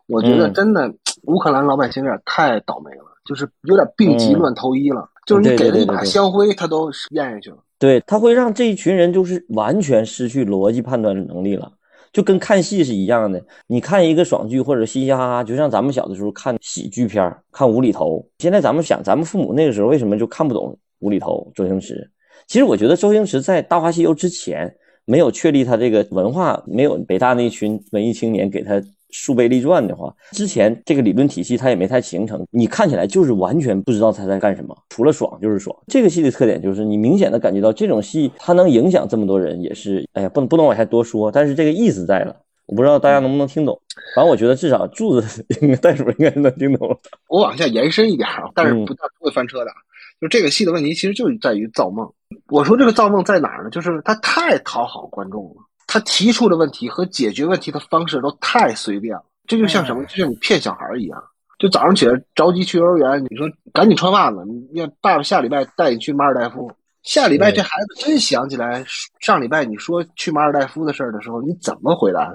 [0.08, 0.89] 我觉得真的
[1.23, 5.06] 乌克兰老百姓有点太倒霉了，就是有点病急乱投医了。
[5.25, 7.58] 就是你给他一把香灰，他都咽下去了。
[7.77, 11.69] 对他会让这一群人就是完全失去逻辑判断的能力了，
[12.13, 13.43] 就跟看戏是一样的。
[13.67, 18.25] 你看一个爽剧或者嘻嘻哈哈，就像咱们小的时候看喜剧片看无厘头。
[18.39, 21.51] 现在咱们想，咱们父母那个时候为什么就看不懂无厘头？
[21.53, 22.10] 周星驰。
[22.47, 24.73] 其实我觉得周星驰在《大话西游》之前
[25.05, 32.45] 没有确立他这个文化，没有北大那群文艺青年给他树碑立传的话，之前这个理论体系他也没太形成。
[32.51, 35.75] 你看起来就是完全不知道他在干什么，除了爽就是爽。
[35.88, 42.36] 这个戏的特点就是你明显的感觉到这种戏它能影响这么多人，也是哎呀，不能不能往下多说，但是这个意思在了。
[42.65, 43.79] 我不知道大家能不能听懂，
[44.13, 46.97] 反正我觉得至少柱子 应该袋鼠应该能听懂了。
[47.29, 48.93] 我往下延伸一点啊，但是不不
[49.25, 49.71] 会翻车的。
[50.19, 52.12] 就这个戏的问题，其实就是在于造梦。
[52.47, 53.69] 我说这个造梦在哪儿呢？
[53.69, 59.23] 就是他太讨好观众了，他提出的问题和解决问题的方式都太随便了。
[59.45, 60.03] 这就像什么？
[60.06, 61.23] 就像你骗小孩一样。
[61.60, 64.38] 就早上起来着急去幼儿园，你说赶紧穿袜子，
[64.71, 66.71] 你爸爸下礼拜带你去马尔代夫。
[67.01, 68.86] 下礼拜这孩子真想起来
[69.19, 72.34] 上礼拜你说去马尔代夫的事儿的时候，你怎么回答他？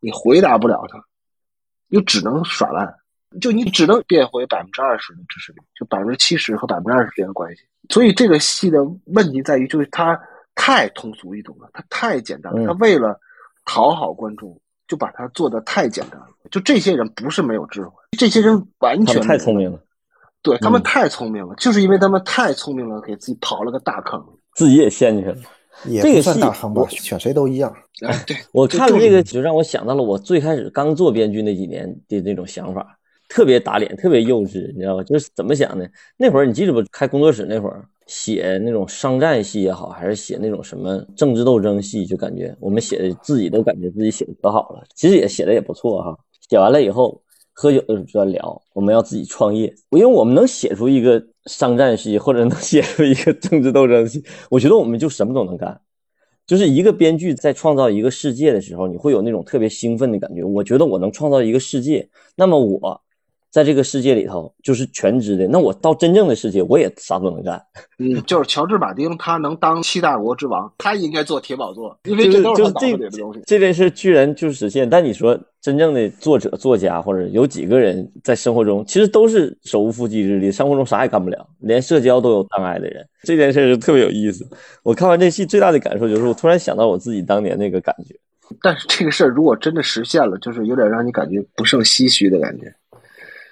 [0.00, 0.98] 你回答不了他，
[1.90, 2.92] 就只能耍赖。
[3.40, 7.62] 就你只能变回百分之二十的支持率，就百分之七十和百分之二十之间的关系。
[7.88, 10.18] 所以这个戏的问题在于，就是它
[10.54, 12.66] 太通俗易懂了，它太简单了。
[12.66, 13.18] 它为了
[13.64, 16.26] 讨好观众，就把它做的太简单了。
[16.50, 19.80] 就这些人不是没有智慧，这些人完全太聪明了。
[20.42, 25.36] 对他们太聪明了，就是因为他们太聪明了，给自己刨了个大坑，自己也陷进去了。
[25.86, 27.74] 也不算大坑吧，选谁都一样。
[28.06, 32.98] 哎，对 我看了这个，就让我想到了我最开始刚做编剧那几年的那种想法。
[33.30, 35.04] 特别打脸，特别幼稚，你知道吧？
[35.04, 35.88] 就是怎么想的？
[36.16, 36.82] 那会儿你记得不？
[36.90, 44.82] 开工作室那会儿，写那种商战戏也好，还是写那种什么政治斗争戏，就感觉我们写的自己都感觉自己写的可好了。
[44.96, 46.18] 其实也写的也不错哈。
[46.48, 49.72] 写完了以后，喝酒的时候就在聊，我们要自己创业。
[49.90, 55.80] 因为我们能写出一个商战戏，或者能写出一个政治斗争戏，我觉得我们就什么都能干。
[56.48, 60.42] 就是一个编剧在创造一个世界的时候，你会有那种特别兴奋的感觉。
[60.42, 63.00] 我觉得我能创造一个世界，那么我。
[63.50, 65.48] 在这个世界里头，就是全知的。
[65.48, 67.60] 那我到真正的世界，我也啥都能干。
[67.98, 73.40] 嗯，就是乔治·马丁，他能当七大国之王，他应该做铁宝座，因为这都是他脑子里的东西。
[73.46, 83.04] 这件事居然就实现，但你说真正的作者、作家，或者有几个人在生活中，其实都是手无缚鸡之力，生活中啥也干不了，连社交都有障碍的人。
[83.24, 84.48] 这件事就特别有意思。
[84.82, 88.14] 我看完这戏，最大的感受就是，我突然想到我自己当年那个感觉。
[88.62, 92.72] 但是这个事儿如果真的实现了，就是有点让你感觉不胜唏嘘的感觉。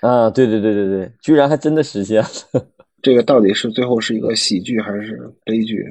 [0.00, 2.28] 啊，对对对对对，居然还真的实现了！
[3.02, 5.84] 这个到底是最后是一个喜剧还是悲剧，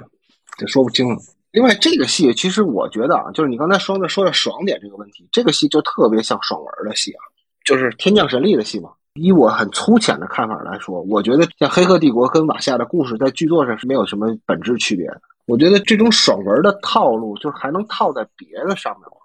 [0.57, 1.15] 这说不清了。
[1.51, 7.21] 另外，这个戏其实我觉得啊，就是你刚才说的说的爽点这个问题，这个戏就特别像爽文的戏啊，
[7.65, 8.91] 就是天降神力的戏嘛。
[9.15, 15.21] 以我很粗浅的看法来说，我觉得像《黑客帝国》跟《瓦夏的故事》在剧作上是没有什么本质区别的。
[15.47, 19.17] 我觉得这种爽文的套路，就是还能套在别的上面吗？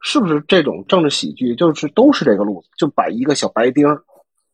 [0.00, 3.86] 是不是这种政治喜剧就是都是这个路子，就摆一个小白丁。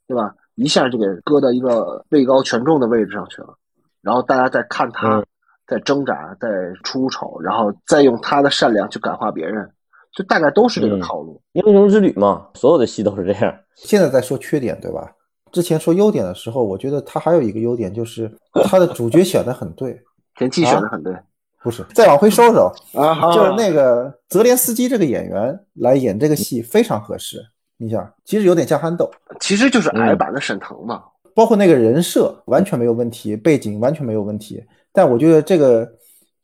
[0.06, 0.34] 对吧？
[0.56, 3.54] 一下就给搁到一个位高权重的位置上去了，
[4.02, 5.24] 然后大家在看他，
[5.66, 6.48] 在挣扎，在
[6.84, 9.70] 出丑，然后再用他的善良去感化别人，
[10.14, 11.40] 就大概都是这个套路。
[11.52, 13.54] 英雄之旅嘛，所有的戏都是这样。
[13.76, 15.10] 现在在说缺点，对吧？
[15.50, 18.30] 之前说优点的时候，我觉得他还有一个优点，就是
[18.64, 19.98] 他的主角选的很对，
[20.38, 21.16] 前期选的很对。
[21.62, 27.38] 不是，再往回收收啊，就是那个泽连斯基这个演员来演这个戏非常合适。
[27.82, 29.10] 你想，其实有点像憨豆，
[29.40, 31.02] 其实就是矮版的沈腾嘛。
[31.34, 34.62] 包括那个人设完全没有问题，背景完全没有问题。
[34.92, 35.90] 但我觉得这个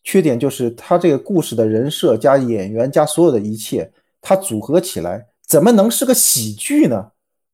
[0.02, 3.88] 缺点就是他这个故事的人设加演员加所有的一切，
[4.20, 7.06] 它组合起来怎么能是个喜剧呢？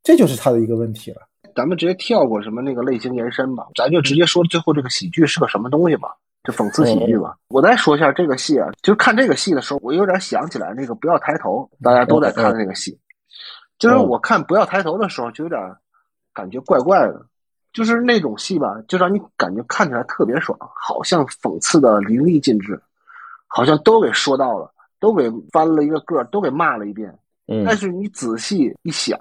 [0.03, 1.18] 这就是他的一个问题了。
[1.55, 6.09] 咱们直接跳过什么那个类型延伸吧，咱就直接说最后这个喜剧是个什么东西吧。
[6.45, 7.35] 就讽刺喜剧嘛。
[7.49, 12.97] 我再说一下这个戏啊，就是看这个戏的时候，我有点想起来那个《不要抬头》，大家都在看的那个戏。
[13.78, 15.60] 就是我看《不要抬头》的时候，就有点
[16.32, 17.26] 感觉怪怪的，
[17.72, 22.80] 就是那种戏吧，就让你感觉看起来特别爽，好像讽刺的淋漓尽致，
[23.46, 27.16] 好像都给说到了，都给翻了一个个，都给骂了一遍。
[27.46, 29.18] 嗯但是你仔细一想，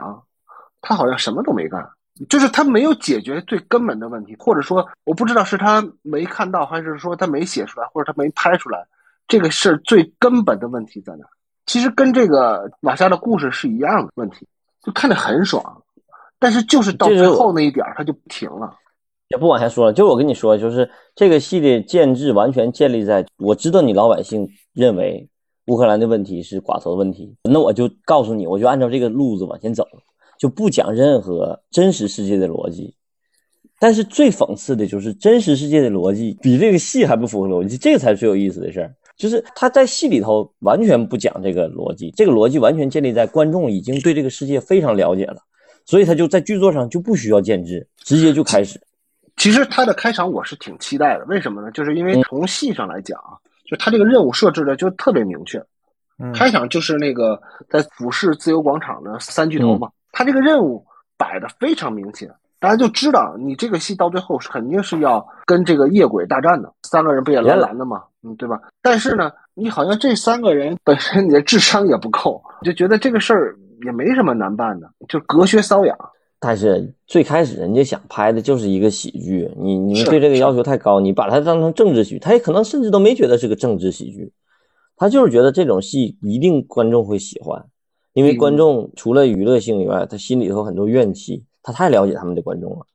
[0.81, 1.85] 他好像什么都没干，
[2.29, 8.87] 就是他没有解决最根本的问题，或者说我不知道是他没看到，还是说他没写出来，或者他没拍出来，
[9.27, 11.25] 这个事儿最根本的问题在哪？
[11.65, 14.47] 其实跟这个瓦夏的故事是一样的问题，
[14.83, 15.83] 就看着很爽，
[16.39, 18.73] 但是就是到最后那一点儿他就停了。
[19.29, 25.27] 也不往下说了，就我跟你说，就是这个戏的建制完全建立在我知道你老百姓认为
[25.67, 29.87] 乌克兰的问题是寡头的问题，那我就告诉你，我就按照这个路子往前走，
[30.37, 32.93] 就不讲任何真实世界的逻辑。
[33.79, 38.93] 但是最讽刺的就是真实世界的逻辑比这个戏还不符合逻辑，这个才是最有意思的事儿。
[39.15, 45.37] 就是他在戏里头完全不讲这个逻辑，这个逻辑完全建立在观众已经对这个世界非常了解了，
[45.85, 48.81] 所以他就在剧作上就不需要建制，直接就开始。
[49.37, 51.71] 其实他的开场我是挺期待的，为什么呢？
[51.71, 55.57] 就是因为从戏上来讲啊，就他这个任务设置的就特别明确。
[56.19, 60.85] 嗯开场就是那个在俯视自由广场的三巨头嘛，他这个任务
[61.17, 68.61] 摆的非常明显，大家就知道你这个戏到最后是肯定是要跟这个夜鬼大战的，三个人不也蓝蓝的吗，嗯，对吧？
[68.83, 75.97] 但是呢，你好像这三个人本身你的智商也不够，就觉得这个事儿也没什么难办的，就隔靴搔痒。
[76.39, 84.31] 但是最开始人家想拍的就是一个喜剧，你你们对这个要求太高，你把它当成政治喜剧，他也可能甚至都没觉得是个政治喜剧，
[84.95, 87.65] 他就是觉得这种戏一定观众会喜欢，
[88.13, 88.37] 因为嗯。
[88.37, 92.85] 观众除了娱乐性以外，他心里头很多怨气，他太了解他们的观众了，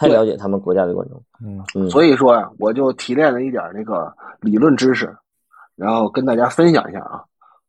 [0.00, 5.14] 太了解他们国家的观众，嗯嗯，所以说呀，我就提炼了一点那个理论知识，
[5.76, 7.22] 然后跟大家分享一下啊。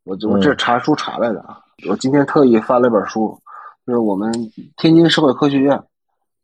[0.05, 1.59] 我我这查书查来的啊，
[1.89, 3.38] 我今天特意翻了一本书，
[3.86, 4.32] 就是我们
[4.77, 5.77] 天津社会科学院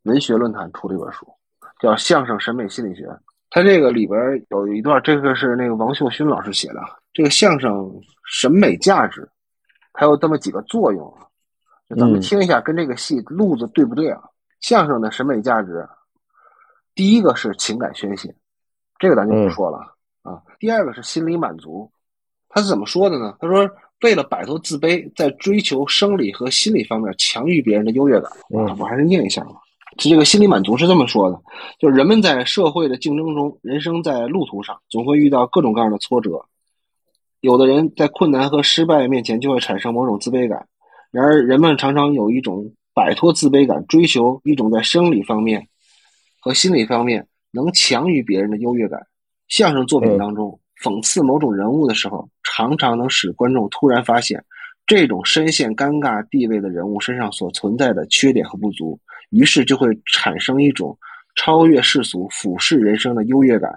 [0.03, 1.25] 文学论坛出了一本书，
[1.79, 3.05] 叫《相声审美心理学》。
[3.49, 4.19] 它这个里边
[4.49, 6.81] 有一段，这个是那个王秀勋老师写的，
[7.13, 7.89] 这个相声
[8.25, 9.25] 审美价值，
[9.93, 11.23] 还有这么几个作用啊。
[11.89, 14.21] 就咱们嗯听一下，跟这个戏路子对不对啊？
[14.59, 15.87] 相声的审美价值，
[16.95, 18.33] 第一个是情感宣泄，
[18.99, 19.77] 这个咱就不说了、
[20.23, 20.41] 啊。
[20.59, 21.89] 第二个是心理满足，
[22.49, 23.35] 他是怎么说的呢？
[23.39, 23.69] 他说，
[24.01, 28.31] 为了摆脱自卑，在追求生理和心理方面强于别人的优越感。
[28.53, 29.51] 嗯啊，我还是念一下吧。
[29.97, 31.39] 这个心理满足是这么说的：，
[31.79, 36.45] 就是人们在社会的竞争中，人生在路途上总会遇到各种各样的挫折。
[37.39, 40.67] 有的人在困难和失败面前就会产生某种自卑感，
[41.11, 45.67] 然而人们常常有一种摆脱自卑感，追求一种在生理方面
[46.39, 48.99] 和心理方面能强于别人的优越感。
[49.49, 54.43] 相声作品当中，讽刺某种人物的时候，常常能使观众突然发现，
[54.87, 60.97] 这种深陷尴尬地位的人物身上所存在的缺点和不足，于是就会产生一种
[61.35, 63.71] 超越世俗、俯视人生的优越感，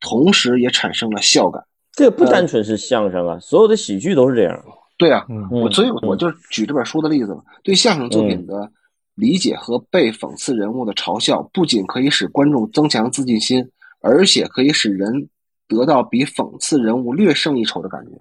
[0.00, 1.64] 同时也产生了笑感。
[1.92, 4.62] 这不单纯是相声啊，所有的喜剧都是这样，
[4.98, 8.70] 对啊，嗯我所以我嗯就举这本书的例子嘛，对相声作品的
[9.14, 13.70] 理解和被讽刺人物的嘲笑，不仅可以使观众增强自信心，
[14.00, 15.28] 而且可以使人
[15.68, 18.12] 得到比讽刺人物略胜一筹的感觉。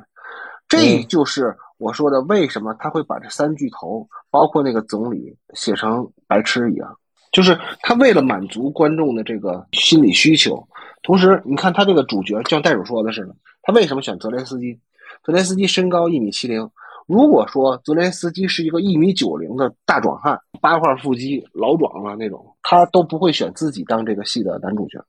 [0.67, 6.93] 这嗯就是我说的，为什么他会把这三巨头，包括那个总理写成白痴一样，
[7.32, 10.67] 就是他为了满足观众的这个心理需求，
[11.03, 14.78] 同时你看他这个主角，就像袋鼠说的似的，他为什么选泽连斯基？
[15.24, 16.70] 泽连斯基身高一米七零，
[17.07, 25.03] 如果说泽连斯基是一个一米九零的大壮汉，八块腹肌、老壮了那种，他都不会选自己当这个戏的男主角，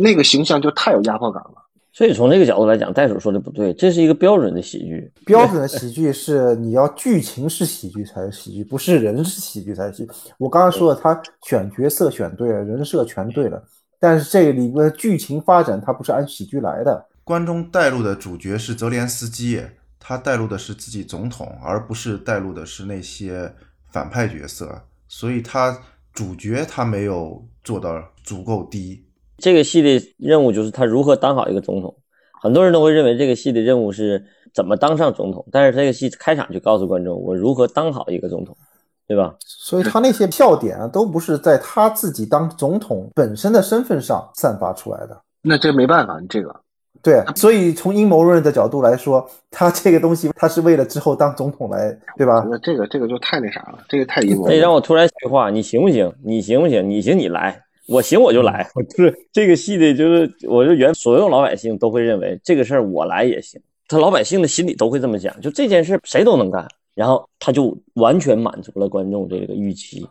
[0.00, 1.64] 那个形象就太有压迫感了。
[1.90, 5.10] 所以从这个角度来讲，袋鼠说的不对，这是一个标准的喜剧。
[5.26, 10.12] 标准的喜剧是你要剧情是喜剧才是喜剧，不是人是喜剧才是喜剧。
[10.38, 13.60] 我刚刚说了，他选角色选对了，人设全对了，
[13.98, 17.04] 但是这里面剧情发展它不是按喜剧来的。
[17.28, 19.62] 观众带路的主角是泽连斯基，
[20.00, 23.52] 他带路的是自己总统，而不是带路的是那些
[23.90, 25.78] 反派角色，所以他
[26.14, 29.04] 主角他没有做到足够低。
[29.36, 31.94] 这个戏的任务就是他如何当好一个总统。
[32.40, 34.24] 很多人都会认为这个戏的任务是
[34.54, 38.56] 怎么当上总统，但是这个戏开场就告诉观众我如何当好一个总统，
[39.06, 39.36] 对吧？
[39.44, 45.22] 所以他那些笑点啊，都不是在他自己当总统本身的身份上散发出来的。
[45.42, 46.58] 那这没办法，你这个
[47.02, 52.44] 对，所以从阴谋论的角度来说，他这个东西他是为了之后当总统来，对吧？
[52.50, 54.72] 那这个这个就太那啥了，这个太阴谋那让。
[54.72, 56.12] 我突然一句话，你行不行？
[56.24, 56.88] 你行不行？
[56.88, 70.06] 你行你来，我行我就来， 就是这个戏的，就是我就原所有老百姓都会认为这个事儿我来也行，他老百姓的心里都会这么想，就这件事谁都能干，然后他就完全满足了观众这个预期，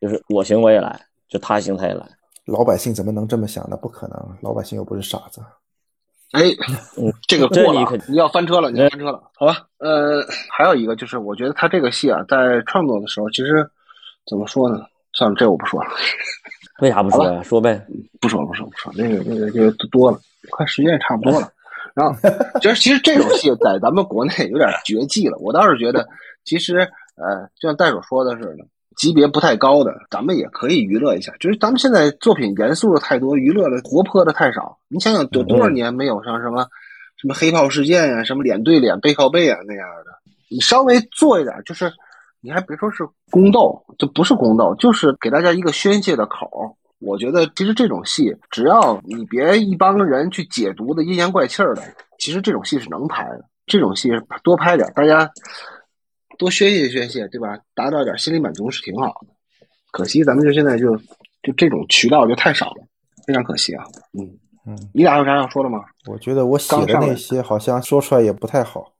[0.00, 2.06] 就是我行我也来，就他行他也来。
[2.44, 3.76] 老百姓怎么能这么想呢？
[3.76, 5.40] 不可能，老百姓又不是傻子。
[6.32, 6.42] 哎，
[7.26, 9.66] 这个过了你要翻车了，你要翻车了，好吧？
[9.78, 13.68] 呃，还有一个就是，我觉得他这个戏啊，在创作的时候，其实
[14.28, 14.84] 怎么说呢？
[15.12, 15.90] 算了，这我不说了，
[16.82, 17.42] 为啥不说呀？
[17.42, 17.80] 说呗。
[18.20, 20.18] 不说了，不说，不说了，那个那个这个多了，
[20.50, 21.48] 快时间也差不多了。
[21.94, 22.14] 然后，
[22.60, 25.38] 其实其实这种戏在咱们国内有点绝迹了。
[25.38, 26.06] 我倒是觉得，
[26.44, 26.80] 其实
[27.16, 28.66] 呃，就像戴手说的似的，
[28.96, 31.32] 级别不太高的，咱们也可以娱乐一下。
[31.38, 34.78] 就是咱们现在作品严肃的太多，娱乐的活泼的太少。
[34.88, 36.66] 你想想，有多少年没有像什么
[37.20, 40.10] 什么黑炮事件呀、什么脸对脸、背靠背啊那样的？
[40.48, 41.92] 你稍微做一点，就是
[42.40, 46.76] 你还别说是宫斗，就不是宫斗，就是给大家一个宣泄的口。
[46.98, 51.82] 我觉得其实这种戏，只要你别一帮人去解读的阴阳怪气儿的，
[52.18, 53.44] 其实这种戏是能拍的。
[53.66, 54.08] 这种戏
[54.42, 55.30] 多拍点，大家
[56.38, 57.58] 多宣泄宣泄，对吧？
[57.74, 59.28] 达到点心理满足是挺好的。
[59.90, 60.96] 可惜咱们就现在就
[61.42, 62.86] 就这种渠道就太少了，
[63.26, 63.84] 非常可惜啊。
[64.18, 65.78] 嗯嗯，你俩有啥要说的吗？
[66.10, 68.92] 我觉得我写的那些好像说出来也不太好。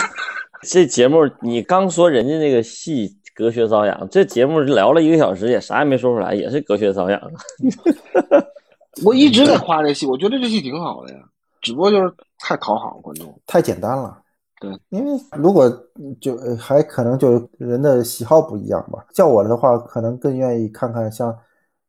[0.62, 7.20] 这节目你刚说人家那个戏隔靴搔痒，这节目聊了一个小时也啥也没说出来，也是隔靴搔痒。
[9.04, 11.20] 我一直在夸这戏，我觉得这戏挺好的呀，
[11.60, 13.40] 只不过就是太讨好观众。
[13.46, 14.18] 太简单了。
[14.58, 15.70] 对，因为如果
[16.20, 19.04] 就呃还可能就人的喜好不一样吧。
[19.12, 21.36] 叫我的话，可能更愿意看看像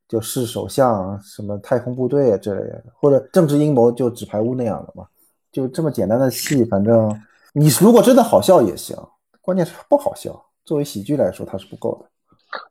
[0.08, 5.06] 就是首相、什么太空部队啊之类的，或者政治阴谋就纸牌屋那样的嘛。
[5.52, 7.10] 就这么简单的戏，反正
[7.54, 8.98] 你如果真的好笑也行，
[9.42, 10.46] 关键是不好笑。
[10.66, 12.10] 作为喜剧来说，它是不够的。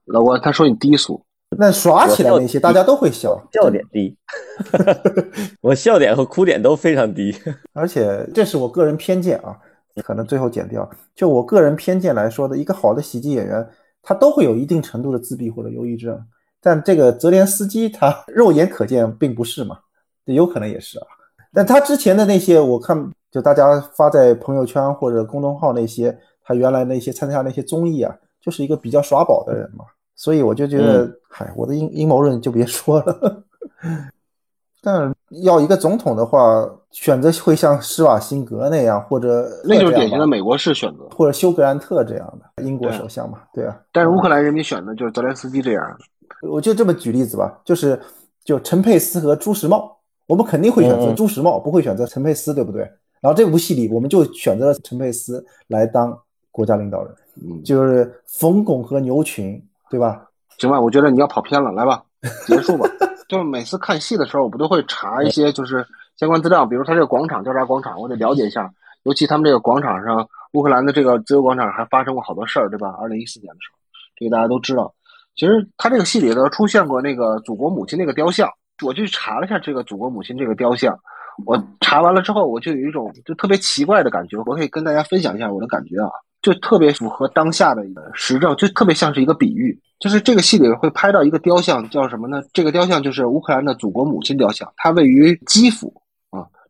[0.04, 1.24] 老郭他说你低俗，
[1.56, 4.16] 那耍起来那些大家都会笑，笑点低，
[5.62, 7.34] 我笑点和哭点都非常低。
[7.72, 9.56] 而且这是我个人偏见啊，
[10.02, 10.88] 可能最后剪掉。
[11.14, 13.66] 就我个人偏见来说的，一个好的喜剧演员，
[14.02, 16.18] 他都会有一定程度的自闭或者忧郁症。
[16.60, 19.78] 但这个泽连斯基他 肉眼可见并不是嘛，
[20.24, 21.06] 有可能也是啊。
[21.52, 29.84] 但他之前的那些，我看就大家发在朋友圈或者公众号那些，他原来那些参加那些综艺啊，就是一个比较耍宝的人嘛。
[30.14, 33.44] 所以我就觉得，嗨、我的阴阴谋论就别说了。
[34.82, 36.66] 但要一个总统的话，
[36.96, 41.06] 选择会像施瓦辛格那样，或者那就是典型的美国式选择。
[41.14, 43.78] 或者休格兰特这样的英国首相嘛，对啊。
[43.92, 46.48] 但是乌克兰人民选的就是泽连斯基这样的。
[46.48, 48.00] 我就这么举例子吧，就是
[48.44, 49.94] 就陈佩斯和朱时茂，
[50.26, 52.80] 我们肯定会选择朱时茂，不会选择陈佩斯，对不对？
[53.20, 56.18] 然后这部戏里，我们就选择了陈佩斯来当
[56.50, 60.26] 国家领导人，嗯，就是冯巩和牛群，对吧？
[60.56, 62.02] 行吧，我觉得你要跑偏了，来吧，
[62.48, 62.88] 结束吧。
[63.28, 65.86] 就是每次看戏的时候，我不都会查一些就是
[66.18, 68.70] 相关资料，比如他这个广场叫啥广场，我得了解一下。
[69.02, 72.88] 尤其他们这个广场上，乌克兰的这个自由广场还发生过好多事儿，对吧？
[72.98, 73.78] 二零一四年的时候，
[74.16, 74.92] 这个大家都知道。
[75.36, 78.50] 其实他这个戏里头出现过那个祖国母亲那个雕像，
[78.84, 80.98] 我就去查了一下这个祖国母亲这个雕像。
[81.44, 86.10] 我查完了之后，我就有一种就特别奇怪的感觉，我可以跟大家分享一下我的感觉啊，
[86.42, 89.78] 就特别符合当下的一个时政，就特别像是一个比喻。
[90.00, 92.42] 就是这个戏里会拍到一个雕像，叫什么呢？
[92.52, 95.94] 这个雕像就是乌克兰的祖国母亲雕像，它位于基辅。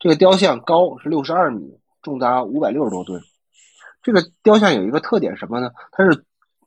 [0.07, 3.21] 这个雕像高是六十二米，重达五百六十多吨。
[4.05, 5.69] 这个雕像有一个特点什么呢？
[5.91, 6.25] 它是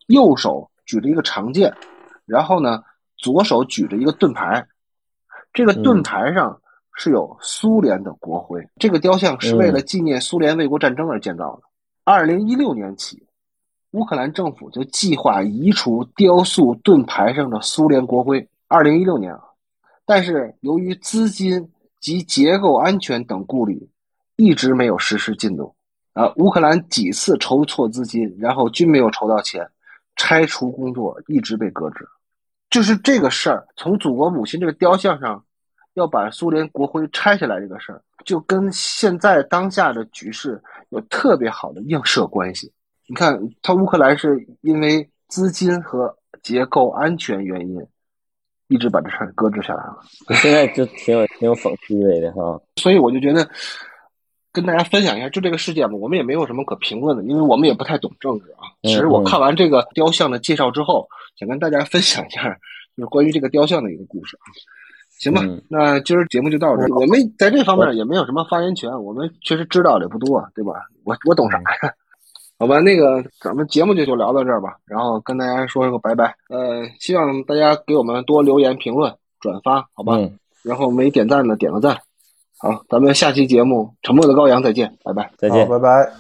[0.08, 1.74] 右手举着一个长剑，
[2.26, 2.84] 然后呢
[3.16, 4.68] 左手举着一个盾牌，
[5.54, 6.60] 这个盾牌上
[6.94, 8.62] 是有苏联的国徽。
[8.76, 11.62] 这个雕像是为了纪念苏联卫国战争而建造的。
[12.04, 13.26] 二零一六年起，
[13.92, 18.50] 乌克兰政府就计划移除雕塑盾牌上的苏联国徽。
[18.68, 19.40] 二零一六年啊，
[20.06, 23.89] 但是由于资金及结构安全等顾虑，
[24.36, 25.76] 一直没有实施进度。
[26.14, 29.70] 啊，乌克兰几次筹措资金，然后均没有筹到钱，
[30.16, 32.08] 拆除工作一直被搁置。
[32.70, 35.43] 就是这个事儿，从祖国母亲这个雕像上
[35.93, 42.72] 要把苏联国徽拆下来这个事儿，就跟现在当下的局势有特别好的映射关系。
[43.08, 47.82] 你看，他乌克兰是因为资金和结构安全原因，
[48.70, 49.99] 一直把这事儿搁置下来了。
[50.41, 52.59] 现在就挺有挺有讽刺意味的哈。
[52.78, 53.45] 所以我就觉得
[54.51, 58.72] 跟大家分享一下，就这个事件吧，我们也没有什么可评论的，因为我们也不太懂政治啊。
[58.84, 61.07] 其实我看完这个雕像的介绍之后，
[61.38, 62.43] 想跟大家分享一下，
[62.95, 64.47] 就是关于这个雕像的一个故事啊。
[65.20, 66.88] 行吧，嗯那今儿节目就到这儿。
[66.95, 70.74] 我们在这方面也没有什么发言权，我们确实知道的也不多，对吧？
[71.03, 71.93] 我我懂啥呀？
[72.59, 76.35] 好吧，那个咱们节目就就聊到这儿吧，然后跟大家说个拜拜。
[76.49, 80.14] 呃，希望大家给我们多留言评论 转发，好吧？
[80.16, 81.99] 嗯，然后没点赞的点个赞。
[82.59, 85.30] 好，咱们下期节目《沉默的羔羊》再见，拜拜。
[85.37, 85.78] 再见好，。
[85.78, 86.12] 拜拜。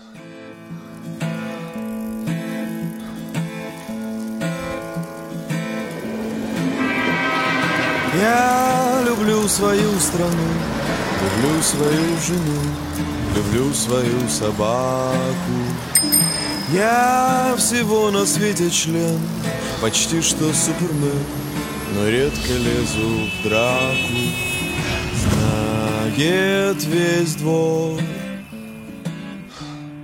[8.16, 10.48] Я люблю свою страну,
[11.20, 12.60] люблю свою жену,
[13.34, 15.67] люблю свою собаку.
[16.71, 19.19] Я всего на свете член,
[19.81, 21.23] почти что супермен,
[21.95, 24.19] но редко лезу в драку.
[26.15, 27.99] Знает весь двор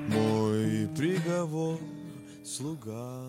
[0.08, 1.80] мой приговор,
[2.44, 3.28] слуга.